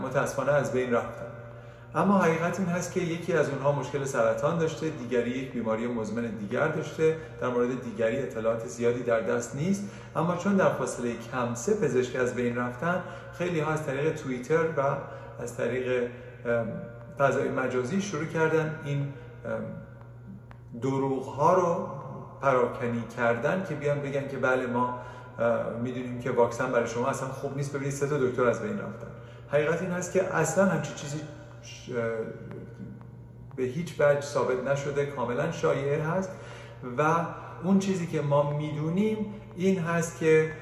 متاسفانه 0.02 0.52
از 0.52 0.72
بین 0.72 0.92
رفتن. 0.92 1.39
اما 1.94 2.18
حقیقت 2.18 2.60
این 2.60 2.68
هست 2.68 2.92
که 2.92 3.00
یکی 3.00 3.32
از 3.32 3.48
اونها 3.48 3.72
مشکل 3.72 4.04
سرطان 4.04 4.58
داشته 4.58 4.90
دیگری 4.90 5.30
یک 5.30 5.52
بیماری 5.52 5.86
مزمن 5.86 6.26
دیگر 6.26 6.68
داشته. 6.68 7.16
در 7.40 7.48
مورد 7.48 7.82
دیگری 7.84 8.18
اطلاعات 8.18 8.66
زیادی 8.66 9.02
در 9.02 9.20
دست 9.20 9.56
نیست. 9.56 9.82
اما 10.16 10.36
چون 10.36 10.56
در 10.56 10.68
فاصله 10.68 11.14
کم 11.32 11.54
سه 11.54 11.74
پزشک 11.74 12.16
از 12.16 12.34
بین 12.34 12.56
رفتن 12.56 13.02
خیلی 13.38 13.60
ها 13.60 13.72
از 13.72 13.86
طریق 13.86 14.14
توییتر 14.14 14.64
و 14.76 14.96
از 15.42 15.56
طریق 15.56 16.10
فضای 17.18 17.48
مجازی 17.48 18.02
شروع 18.02 18.24
کردن 18.24 18.80
این 18.84 19.12
دروغ 20.82 21.24
ها 21.24 21.54
رو 21.54 21.88
پراکنی 22.42 23.04
کردن 23.16 23.64
که 23.68 23.74
بیان 23.74 24.00
بگن 24.00 24.28
که 24.28 24.36
بله 24.36 24.66
ما 24.66 24.98
می‌دونیم 25.82 26.20
که 26.20 26.30
واکسن 26.30 26.72
برای 26.72 26.86
شما 26.86 27.08
اصلا 27.08 27.28
خوب 27.28 27.56
نیست. 27.56 27.72
ببینید 27.72 27.94
سه 27.94 28.06
تا 28.06 28.18
دکتر 28.18 28.44
از 28.44 28.62
بین 28.62 28.78
رفتن. 28.78 29.06
حقیقت 29.48 29.82
این 29.82 29.90
هست 29.90 30.12
که 30.12 30.34
اصلا 30.34 30.66
همچی 30.66 30.94
چیزی 30.94 31.20
به 33.56 33.62
هیچ 33.62 33.94
وجه 34.00 34.20
ثابت 34.20 34.64
نشده 34.68 35.06
کاملا 35.06 35.52
شایعه 35.52 36.02
هست. 36.02 36.30
و 36.98 37.26
اون 37.64 37.78
چیزی 37.78 38.06
که 38.06 38.20
ما 38.20 38.58
می‌دونیم 38.58 39.34
این 39.56 39.78
هست 39.78 40.18
که 40.18 40.52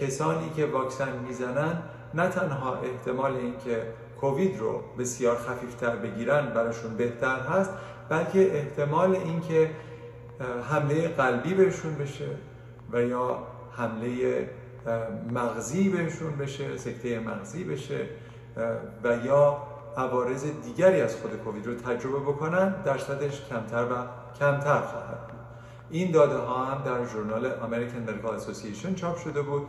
کسانی 0.00 0.50
که 0.56 0.66
واکسن 0.66 1.18
می‌زنن 1.28 1.82
نه 2.14 2.28
تنها 2.28 2.74
احتمال 2.74 3.36
اینکه 3.36 3.82
کووید 4.20 4.58
رو 4.58 4.82
بسیار 4.98 5.36
خفیفتر 5.36 5.96
بگیرن 5.96 6.46
براشون 6.46 6.96
بهتر 6.96 7.40
هست 7.40 7.70
بلکه 8.08 8.58
احتمال 8.58 9.16
اینکه 9.16 9.70
حمله 10.70 11.08
قلبی 11.08 11.54
بهشون 11.54 11.94
بشه 11.94 12.28
و 12.92 13.02
یا 13.02 13.38
حمله 13.72 14.48
مغزی 15.30 15.88
بهشون 15.88 16.36
بشه 16.36 16.76
سکته 16.76 17.18
مغزی 17.20 17.64
بشه 17.64 18.06
و 19.04 19.16
یا 19.26 19.62
عوارض 19.96 20.44
دیگری 20.64 21.00
از 21.00 21.16
خود 21.16 21.36
کووید 21.36 21.66
رو 21.66 21.74
تجربه 21.74 22.18
بکنن 22.18 22.82
درصدش 22.82 23.42
کمتر 23.50 23.84
و 23.84 23.94
کمتر 24.38 24.80
خواهد 24.80 25.26
بود. 25.26 25.38
این 25.90 26.10
داده 26.10 26.36
ها 26.36 26.64
هم 26.64 26.82
در 26.82 27.06
ژورنال 27.06 27.50
American 27.50 28.08
Medical 28.08 28.40
Association 28.40 28.94
چاپ 28.94 29.16
شده 29.16 29.42
بود 29.42 29.62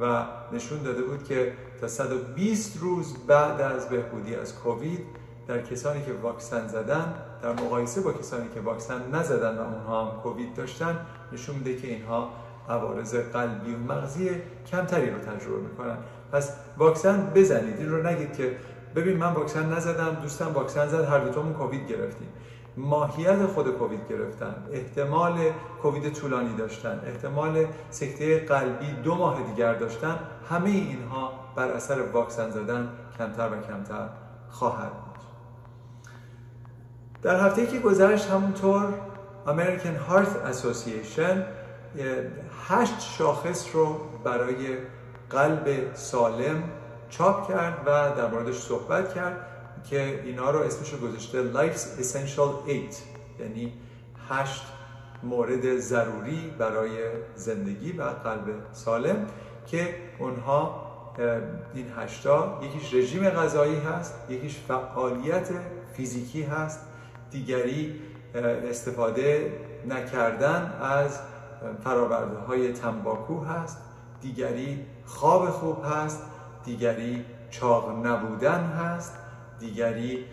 و 0.00 0.24
نشون 0.52 0.82
داده 0.82 1.02
بود 1.02 1.24
که 1.24 1.52
تا 1.80 1.88
120 1.88 2.78
روز 2.80 3.14
بعد 3.26 3.60
از 3.60 3.88
بهبودی 3.88 4.34
از 4.34 4.54
کووید 4.54 5.00
در 5.48 5.62
کسانی 5.62 6.02
که 6.02 6.12
واکسن 6.12 6.66
زدن 6.66 7.14
در 7.42 7.52
مقایسه 7.52 8.00
با 8.00 8.12
کسانی 8.12 8.48
که 8.54 8.60
واکسن 8.60 9.10
نزدن 9.12 9.58
و 9.58 9.60
اونها 9.60 10.04
هم 10.04 10.20
کووید 10.20 10.54
داشتن 10.54 10.98
نشون 11.32 11.56
میده 11.56 11.76
که 11.76 11.88
اینها 11.88 12.30
عوارض 12.68 13.14
قلبی 13.14 13.74
و 13.74 13.78
مغزی 13.78 14.30
کمتری 14.70 15.10
رو 15.10 15.18
تجربه 15.18 15.60
می‌کنن. 15.68 15.96
پس 16.32 16.56
واکسن 16.78 17.32
بزنید 17.34 17.78
این 17.78 17.90
رو 17.90 18.06
نگید 18.06 18.36
که 18.36 18.56
ببین 18.94 19.16
من 19.16 19.32
واکسن 19.32 19.72
نزدم 19.72 20.14
دوستم 20.22 20.52
واکسن 20.52 20.88
زد 20.88 21.04
هر 21.04 21.18
دوتامون 21.18 21.52
کووید 21.52 21.88
گرفتیم. 21.88 22.28
ماهیت 22.76 23.46
خود 23.46 23.70
کووید 23.70 24.08
گرفتن 24.08 24.54
احتمال 24.72 25.38
کووید 25.82 26.12
طولانی 26.12 26.56
داشتن 26.56 27.00
احتمال 27.06 27.66
سکته 27.90 28.38
قلبی 28.38 28.92
دو 28.92 29.14
ماه 29.14 29.42
دیگر 29.42 29.74
داشتن 29.74 30.18
همه 30.50 30.70
اینها 30.70 31.32
بر 31.56 31.68
اثر 31.68 32.02
واکسن 32.02 32.50
زدن 32.50 32.88
کمتر 33.18 33.48
و 33.48 33.60
کمتر 33.60 34.08
خواهد 34.50 34.92
بود. 34.92 35.24
در 37.22 37.46
هفته 37.46 37.66
که 37.66 37.78
گذشت 37.78 38.30
همونطور 38.30 38.94
American 39.46 40.10
Heart 40.10 40.52
Association 40.52 41.36
هشت 42.68 43.00
شاخص 43.00 43.74
رو 43.74 43.96
برای 44.24 44.76
قلب 45.30 45.94
سالم 45.94 46.62
چاپ 47.18 47.48
کرد 47.48 47.78
و 47.86 48.16
در 48.16 48.30
موردش 48.30 48.58
صحبت 48.58 49.14
کرد 49.14 49.46
که 49.90 50.20
اینا 50.24 50.50
رو 50.50 50.60
اسمش 50.60 50.92
رو 50.92 50.98
گذاشته 50.98 51.52
Life's 51.52 52.02
Essential 52.02 52.70
8 52.70 53.02
یعنی 53.40 53.72
هشت 54.28 54.62
مورد 55.22 55.76
ضروری 55.76 56.54
برای 56.58 56.90
زندگی 57.34 57.92
و 57.92 58.02
قلب 58.02 58.44
سالم 58.72 59.26
که 59.66 59.94
اونها 60.18 60.84
این 61.74 61.86
هشتا 61.96 62.60
یکیش 62.62 62.94
رژیم 62.94 63.30
غذایی 63.30 63.76
هست 63.76 64.14
یکیش 64.28 64.56
فعالیت 64.68 65.48
فیزیکی 65.96 66.42
هست 66.42 66.80
دیگری 67.30 68.00
استفاده 68.70 69.52
نکردن 69.88 70.72
از 70.82 71.20
فراورده 71.84 72.38
های 72.38 72.72
تنباکو 72.72 73.44
هست 73.44 73.78
دیگری 74.20 74.86
خواب 75.06 75.50
خوب 75.50 75.84
هست 75.84 76.22
دیگری 76.64 77.24
چاق 77.50 78.06
نبودن 78.06 78.60
هست 78.60 79.12
دیگری 79.58 80.24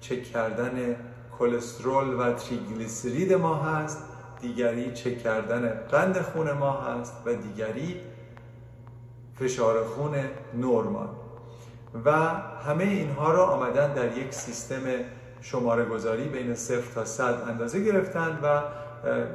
چک 0.00 0.24
کردن 0.24 0.96
کلسترول 1.38 2.14
و 2.14 2.32
تریگلیسیرید 2.32 3.32
ما 3.32 3.54
هست 3.54 4.02
دیگری 4.40 4.92
چک 4.92 5.18
کردن 5.18 5.68
قند 5.90 6.20
خون 6.20 6.52
ما 6.52 6.72
هست 6.72 7.12
و 7.26 7.34
دیگری 7.34 8.00
فشار 9.34 9.84
خون 9.84 10.14
نرمال 10.54 11.08
و 12.04 12.10
همه 12.66 12.84
اینها 12.84 13.32
را 13.32 13.46
آمدن 13.46 13.94
در 13.94 14.18
یک 14.18 14.34
سیستم 14.34 14.82
شماره 15.40 15.84
گذاری 15.84 16.24
بین 16.28 16.54
صفر 16.54 16.94
تا 16.94 17.04
صد 17.04 17.48
اندازه 17.48 17.84
گرفتن 17.84 18.38
و 18.42 18.60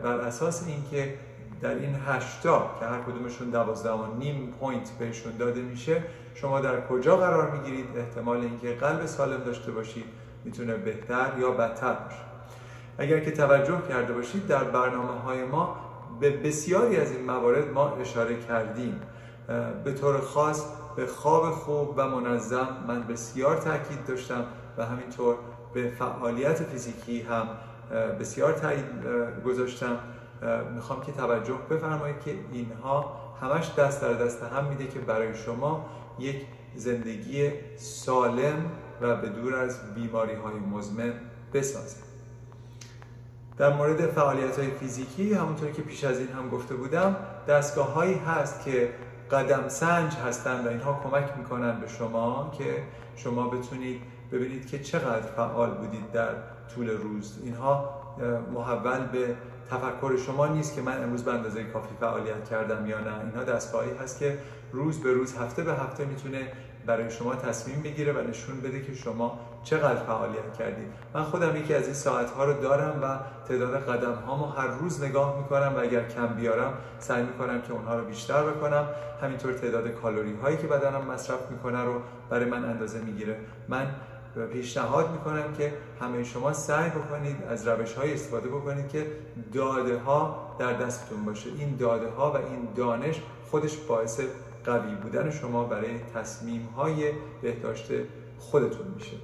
بر 0.04 0.20
اساس 0.20 0.68
اینکه 0.68 1.14
در 1.62 1.76
این 1.76 1.96
هشتا 2.08 2.72
که 2.80 2.86
هر 2.86 3.02
کدومشون 3.02 3.50
دوازده 3.50 3.92
و 3.92 4.16
نیم 4.20 4.54
پوینت 4.60 4.92
بهشون 5.00 5.38
داده 5.38 5.62
میشه 5.62 6.04
شما 6.36 6.60
در 6.60 6.88
کجا 6.88 7.18
قرار 7.18 7.52
می‌گیرید؟ 7.52 7.86
احتمال 7.98 8.38
اینکه 8.38 8.74
قلب 8.74 9.06
سالم 9.06 9.44
داشته 9.44 9.72
باشید 9.72 10.06
می‌تونه 10.46 10.74
بهتر 10.74 11.32
یا 11.40 11.52
بدتر 11.52 11.94
باشه. 11.94 12.22
اگر 12.98 13.20
که 13.20 13.32
توجه 13.32 13.82
کرده 13.90 14.14
باشید 14.14 14.48
در 14.48 14.64
برنامه 14.64 15.22
های 15.22 15.44
ما 15.44 15.76
به 16.20 16.30
بسیاری 16.30 16.98
از 16.98 17.12
این 17.12 17.26
موارد 17.26 17.74
ما 17.74 17.90
اشاره 17.90 18.40
کردیم. 18.40 19.02
به 19.84 19.94
طور 19.94 20.20
خاص 20.20 20.66
به 20.96 21.06
خواب 21.06 21.52
خوب 21.52 21.94
و 21.98 22.08
منظم 22.08 22.68
من 22.88 23.04
بسیار 23.04 23.58
تاکید 23.58 24.06
داشتم 24.08 24.46
و 24.78 24.86
همینطور 24.86 25.36
به 25.74 25.90
فعالیت 26.00 26.64
فیزیکی 26.64 27.22
هم 27.22 27.48
بسیار 28.20 28.54
تاکید 28.54 28.86
گذاشتم. 29.46 29.98
می‌خوام 30.76 31.02
که 31.02 31.12
توجه 31.12 31.58
بفرمایید 31.70 32.20
که 32.20 32.36
اینها 32.52 33.14
همش 33.42 33.72
دست 33.78 34.02
در 34.02 34.14
دست 34.14 34.44
هم 34.44 34.66
میده 34.66 34.88
که 34.88 35.00
برای 35.00 35.36
شما 35.36 35.86
یک 36.20 36.46
زندگی 36.76 37.52
سالم 37.78 38.72
و 39.02 39.16
به 39.16 39.30
دور 39.30 39.56
از 39.56 39.94
بیماری 39.96 40.36
های 40.36 40.56
مزمن 40.56 41.14
بسازه 41.54 41.98
در 43.58 43.74
مورد 43.74 44.08
فعالیت 44.08 44.60
های 44.60 44.72
فیزیکی 44.72 45.34
همونطور 45.34 45.72
که 45.72 45.82
پیش 45.82 46.04
از 46.04 46.20
این 46.20 46.28
هم 46.28 46.50
گفته 46.50 46.76
بودم 46.76 47.16
دستگاه 47.48 47.94
هایی 47.94 48.14
هست 48.14 48.66
که 48.66 48.94
قدم 49.32 49.68
سنج 49.68 50.14
هستند 50.14 50.66
و 50.66 50.70
اینها 50.70 51.00
کمک 51.04 51.38
می‌کنن 51.38 51.82
به 51.82 51.88
شما 51.88 52.52
که 52.58 52.84
شما 53.16 53.48
بتونید 53.48 54.02
ببینید 54.32 54.68
که 54.68 54.80
چقدر 54.80 55.22
فعال 55.22 55.72
بودید 55.72 56.12
در 56.12 56.30
طول 56.76 56.90
روز. 56.90 57.40
اینها 57.44 58.02
محول 58.54 59.00
به 59.00 59.36
تفکر 59.72 60.18
شما 60.18 60.48
نیست 60.48 60.76
که 60.76 60.82
من 60.82 61.04
امروز 61.04 61.24
به 61.24 61.34
اندازه 61.34 61.64
کافی 61.64 61.96
فعالیت 62.00 62.50
کردم 62.50 62.86
یا 62.86 63.00
نه. 63.00 63.20
اینها 63.20 63.44
دستگاهی 63.44 63.92
هست 64.04 64.20
که 64.20 64.38
روز 64.72 65.00
به 65.00 65.14
روز 65.14 65.38
هفته 65.38 65.64
به 65.64 65.74
هفته 65.74 66.06
می‌تونه 66.06 66.52
برای 66.86 67.12
شما 67.12 67.36
تصمیم 67.36 67.82
بگیره 67.82 68.14
و 68.14 68.28
نشون 68.28 68.62
بده 68.62 68.82
که 68.82 68.94
شما 68.94 69.40
چقدر 69.64 70.04
فعالیت 70.04 70.54
کردید 70.60 70.88
من 71.14 71.24
خودم 71.24 71.56
یکی 71.56 71.74
از 71.74 71.86
این 71.86 71.94
ساعت 71.94 72.30
ها 72.30 72.46
رو 72.46 72.62
دارم 72.62 73.00
و 73.04 73.20
تعداد 73.48 73.76
قدم 73.76 74.14
هامو 74.14 74.46
هر 74.46 74.68
روز 74.68 75.04
نگاه 75.04 75.38
می‌کنم 75.38 75.74
و 75.76 75.80
اگر 75.80 76.08
کم 76.08 76.28
بیارم 76.28 76.74
سعی 77.00 77.24
می‌کنم 77.24 77.62
که 77.62 77.74
اونها 77.74 77.96
رو 77.96 78.06
بیشتر 78.06 78.44
بکنم. 78.44 78.88
همینطور 79.22 79.54
تعداد 79.54 79.88
کالری 79.88 80.36
هایی 80.36 80.58
که 80.58 80.68
بدنم 80.68 81.06
مصرف 81.06 81.52
می‌کنه 81.52 81.84
رو 81.84 82.02
برای 82.30 82.46
من 82.46 82.66
اندازه 82.66 83.02
می‌گیره. 83.02 83.38
من 83.70 83.88
پیشنهاد 84.54 85.12
می‌کنم 85.12 85.54
که 85.54 85.74
همه 86.02 86.24
شما 86.24 86.54
سعی 86.54 86.90
بکنید 86.90 87.44
از 87.50 87.68
روش 87.68 87.94
های 87.94 88.14
استفاده 88.14 88.50
بکنید 88.50 88.90
که 88.90 89.12
داده 89.54 90.00
ها 90.00 90.56
در 90.60 90.74
دستتون 90.74 91.26
باشه. 91.26 91.50
این 91.60 91.76
داده 91.76 92.10
ها 92.10 92.32
و 92.32 92.36
این 92.36 92.68
دانش 92.76 93.22
خودش 93.52 93.78
باعث 93.78 94.22
قوی 94.66 94.96
بودن 94.96 95.32
شما 95.32 95.64
برای 95.64 96.00
تصمیم 96.16 96.70
های 96.78 97.12
بهداشت 97.42 97.92
خودتون 98.40 98.88
میشه. 98.96 99.18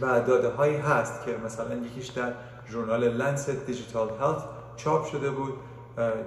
و 0.00 0.20
داده 0.20 0.48
هایی 0.48 0.76
هست 0.76 1.24
که 1.24 1.36
مثلا 1.44 1.74
یکیش 1.74 2.06
در 2.06 2.32
ژورنال 2.70 3.08
لنست 3.08 3.50
دیجیتال 3.50 4.08
هلت 4.20 4.44
چاپ 4.76 5.06
شده 5.06 5.30
بود 5.30 5.54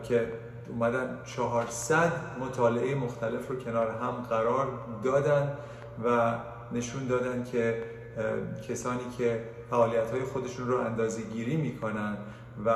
که 0.04 0.34
اومدن 0.70 1.20
400 1.26 2.12
مطالعه 2.40 2.96
مختلف 2.96 3.48
رو 3.48 3.56
کنار 3.56 3.92
هم 3.92 4.12
قرار 4.12 4.68
دادن 5.04 5.54
و 6.06 6.34
نشون 6.74 7.08
دادن 7.08 7.44
که 7.44 7.84
کسانی 8.70 9.04
که 9.18 9.44
فعالیت 9.70 10.12
های 10.12 10.24
خودشون 10.24 10.68
رو 10.68 10.78
اندازه 10.78 11.22
گیری 11.22 11.56
می‌کنن 11.56 12.18
و 12.66 12.74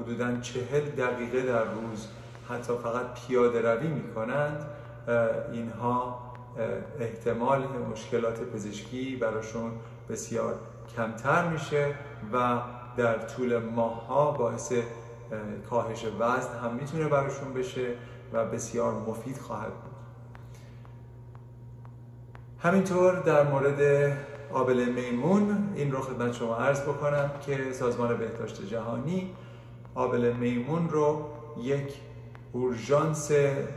حدودا 0.00 0.40
چهل 0.40 0.80
دقیقه 0.80 1.42
در 1.42 1.64
روز 1.64 2.08
حتی 2.48 2.72
فقط 2.82 3.26
پیاده 3.26 3.72
روی 3.72 3.88
می‌کنند 3.88 4.66
اینها 5.52 6.20
احتمال 7.00 7.66
مشکلات 7.92 8.40
پزشکی 8.40 9.16
براشون 9.16 9.70
بسیار 10.10 10.54
کمتر 10.96 11.48
میشه 11.48 11.94
و 12.32 12.58
در 12.96 13.18
طول 13.18 13.58
ماهها 13.58 14.30
باعث 14.30 14.72
کاهش 15.70 16.04
وزن 16.18 16.58
هم 16.64 16.74
می‌تونه 16.74 17.08
براشون 17.08 17.52
بشه 17.52 17.94
و 18.32 18.44
بسیار 18.44 18.92
مفید 18.92 19.38
خواهد 19.38 19.72
همینطور 22.64 23.14
در 23.14 23.42
مورد 23.42 24.12
آبل 24.52 24.84
میمون 24.84 25.72
این 25.74 25.92
رو 25.92 26.00
خدمت 26.00 26.32
شما 26.34 26.56
عرض 26.56 26.80
بکنم 26.80 27.30
که 27.46 27.72
سازمان 27.72 28.16
بهداشت 28.16 28.66
جهانی 28.66 29.34
آبل 29.94 30.32
میمون 30.32 30.88
رو 30.88 31.30
یک 31.62 31.92
اورژانس 32.52 33.30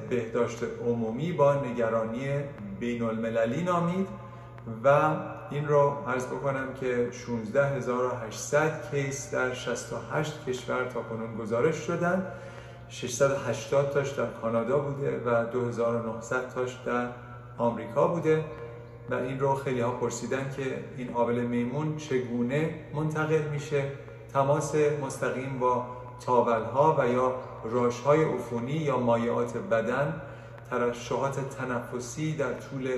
بهداشت 0.09 0.63
عمومی 0.85 1.31
با 1.31 1.55
نگرانی 1.55 2.27
بین 2.79 3.03
المللی 3.03 3.63
نامید 3.63 4.07
و 4.83 5.11
این 5.51 5.67
رو 5.67 5.93
عرض 6.07 6.25
بکنم 6.25 6.73
که 6.73 7.09
16800 7.11 8.91
کیس 8.91 9.31
در 9.33 9.53
68 9.53 10.45
کشور 10.45 10.85
تا 10.85 11.01
کنون 11.01 11.35
گزارش 11.35 11.75
شدن. 11.75 12.25
680 12.89 13.91
تاش 13.91 14.09
در 14.09 14.25
کانادا 14.41 14.79
بوده 14.79 15.21
و 15.25 15.45
2900 15.45 16.49
تاش 16.49 16.77
در 16.85 17.07
آمریکا 17.57 18.07
بوده. 18.07 18.43
و 19.09 19.13
این 19.13 19.39
رو 19.39 19.55
خیلی 19.55 19.79
ها 19.79 19.91
پرسیدن 19.91 20.51
که 20.57 20.83
این 20.97 21.13
آبل 21.13 21.35
میمون 21.35 21.97
چگونه 21.97 22.69
منتقل 22.93 23.41
میشه؟ 23.51 23.91
تماس 24.33 24.75
مستقیم 24.75 25.59
با 25.59 25.85
تاولها 26.25 26.95
و 26.99 27.07
یا 27.07 27.35
راشهای 27.63 28.23
عفونی 28.23 28.71
یا 28.71 28.97
مایعات 28.97 29.57
بدن 29.57 30.21
ترشحات 30.69 31.49
تنفسی 31.49 32.35
در 32.35 32.53
طول 32.53 32.89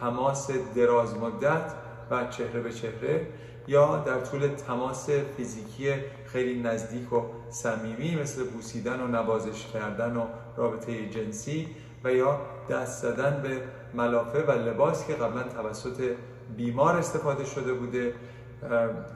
تماس 0.00 0.50
دراز 0.74 1.18
مدت 1.18 1.72
و 2.10 2.26
چهره 2.26 2.60
به 2.60 2.72
چهره 2.72 3.26
یا 3.68 3.96
در 3.96 4.20
طول 4.20 4.48
تماس 4.48 5.10
فیزیکی 5.10 5.92
خیلی 6.26 6.62
نزدیک 6.62 7.12
و 7.12 7.22
صمیمی 7.50 8.16
مثل 8.16 8.44
بوسیدن 8.44 9.00
و 9.00 9.06
نوازش 9.06 9.66
کردن 9.66 10.16
و 10.16 10.26
رابطه 10.56 11.08
جنسی 11.08 11.68
و 12.04 12.12
یا 12.12 12.40
دست 12.70 13.02
زدن 13.02 13.42
به 13.42 13.62
ملافه 13.94 14.42
و 14.42 14.50
لباس 14.50 15.06
که 15.06 15.14
قبلا 15.14 15.42
توسط 15.42 16.10
بیمار 16.56 16.96
استفاده 16.96 17.44
شده 17.44 17.72
بوده 17.74 18.14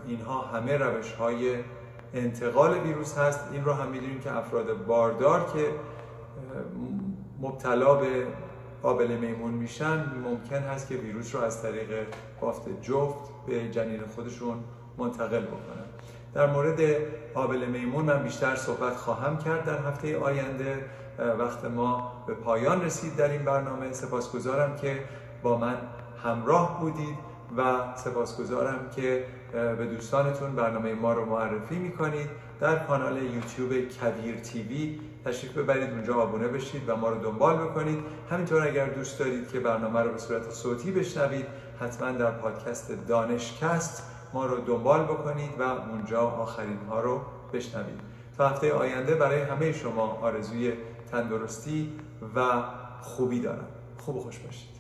اینها 0.07 0.41
همه 0.41 0.77
روش 0.77 1.13
های 1.13 1.57
انتقال 2.15 2.79
ویروس 2.79 3.19
هست. 3.19 3.41
این 3.53 3.65
رو 3.65 3.73
هم 3.73 3.89
می‌دونیم 3.89 4.21
که 4.21 4.37
افراد 4.37 4.87
باردار 4.87 5.45
که 5.45 5.69
مبتلا 7.41 7.95
به 7.95 8.27
قابل 8.83 9.07
میمون 9.07 9.51
میشن 9.51 10.05
ممکن 10.25 10.57
هست 10.57 10.89
که 10.89 10.95
ویروس 10.95 11.35
رو 11.35 11.41
از 11.41 11.63
طریق 11.63 12.07
بافت 12.41 12.83
جفت 12.83 13.31
به 13.47 13.69
جنین 13.69 14.01
خودشون 14.15 14.57
منتقل 14.99 15.41
بکنن. 15.41 15.85
در 16.35 16.47
مورد 16.47 16.81
قابل 17.35 17.65
میمون 17.67 18.05
من 18.05 18.23
بیشتر 18.23 18.57
صحبت 18.57 18.97
خواهم 18.97 19.39
کرد 19.39 19.65
در 19.65 19.79
هفته 19.79 20.19
آینده. 20.19 20.85
وقت 21.19 21.65
ما 21.65 22.13
به 22.27 22.35
پایان 22.35 22.85
رسید 22.85 23.17
در 23.17 23.31
این 23.31 23.45
برنامه. 23.45 23.93
سپاسگزارم 23.93 24.77
که 24.77 25.05
با 25.43 25.59
من 25.59 25.77
همراه 26.25 26.81
بودید 26.81 27.19
و 27.57 27.63
سپاسگزارم 27.97 28.91
که 28.97 29.25
به 29.53 29.87
دوستانتون 29.87 30.57
برنامه 30.57 30.95
ما 30.95 31.13
رو 31.13 31.25
معرفی 31.25 31.77
می‌کنید. 31.77 32.31
در 32.61 32.79
کانال 32.79 33.23
یوتیوب 33.23 33.73
کبیر 33.73 34.41
تیوی 34.41 35.01
تشریف 35.25 35.59
ببرید 35.59 35.91
اونجا 35.91 36.15
آبونه 36.15 36.49
بشید 36.49 36.89
و 36.89 36.97
ما 36.97 37.09
رو 37.09 37.19
دنبال 37.19 37.57
بکنید. 37.57 37.99
همینطور 38.31 38.69
اگر 38.69 38.87
دوست 38.87 39.19
دارید 39.19 39.49
که 39.49 39.61
برنامه 39.61 40.01
رو 40.01 40.11
به 40.11 40.19
صورت 40.19 40.51
صوتی 40.51 40.93
بشنوید 40.93 41.47
حتما 41.81 42.11
در 42.11 42.31
پادکست 42.31 42.93
دانشکست 43.09 44.03
ما 44.33 44.47
رو 44.47 44.61
دنبال 44.61 45.03
بکنید 45.05 45.61
و 45.61 45.63
اونجا 45.63 46.21
آخرین 46.21 46.79
ها 46.91 47.01
رو 47.01 47.21
بشنوید. 47.53 48.01
تا 48.39 48.49
هفته 48.49 48.73
آینده 48.73 49.15
برای 49.15 49.41
همه 49.41 49.73
شما 49.73 50.19
آرزوی 50.23 50.73
تندرستی 51.11 51.93
و 52.35 52.63
خوبی 53.01 53.41
دارم. 53.41 53.69
خوب 53.99 54.17
و 54.17 54.21
خوش 54.21 54.39
باشید. 54.39 54.79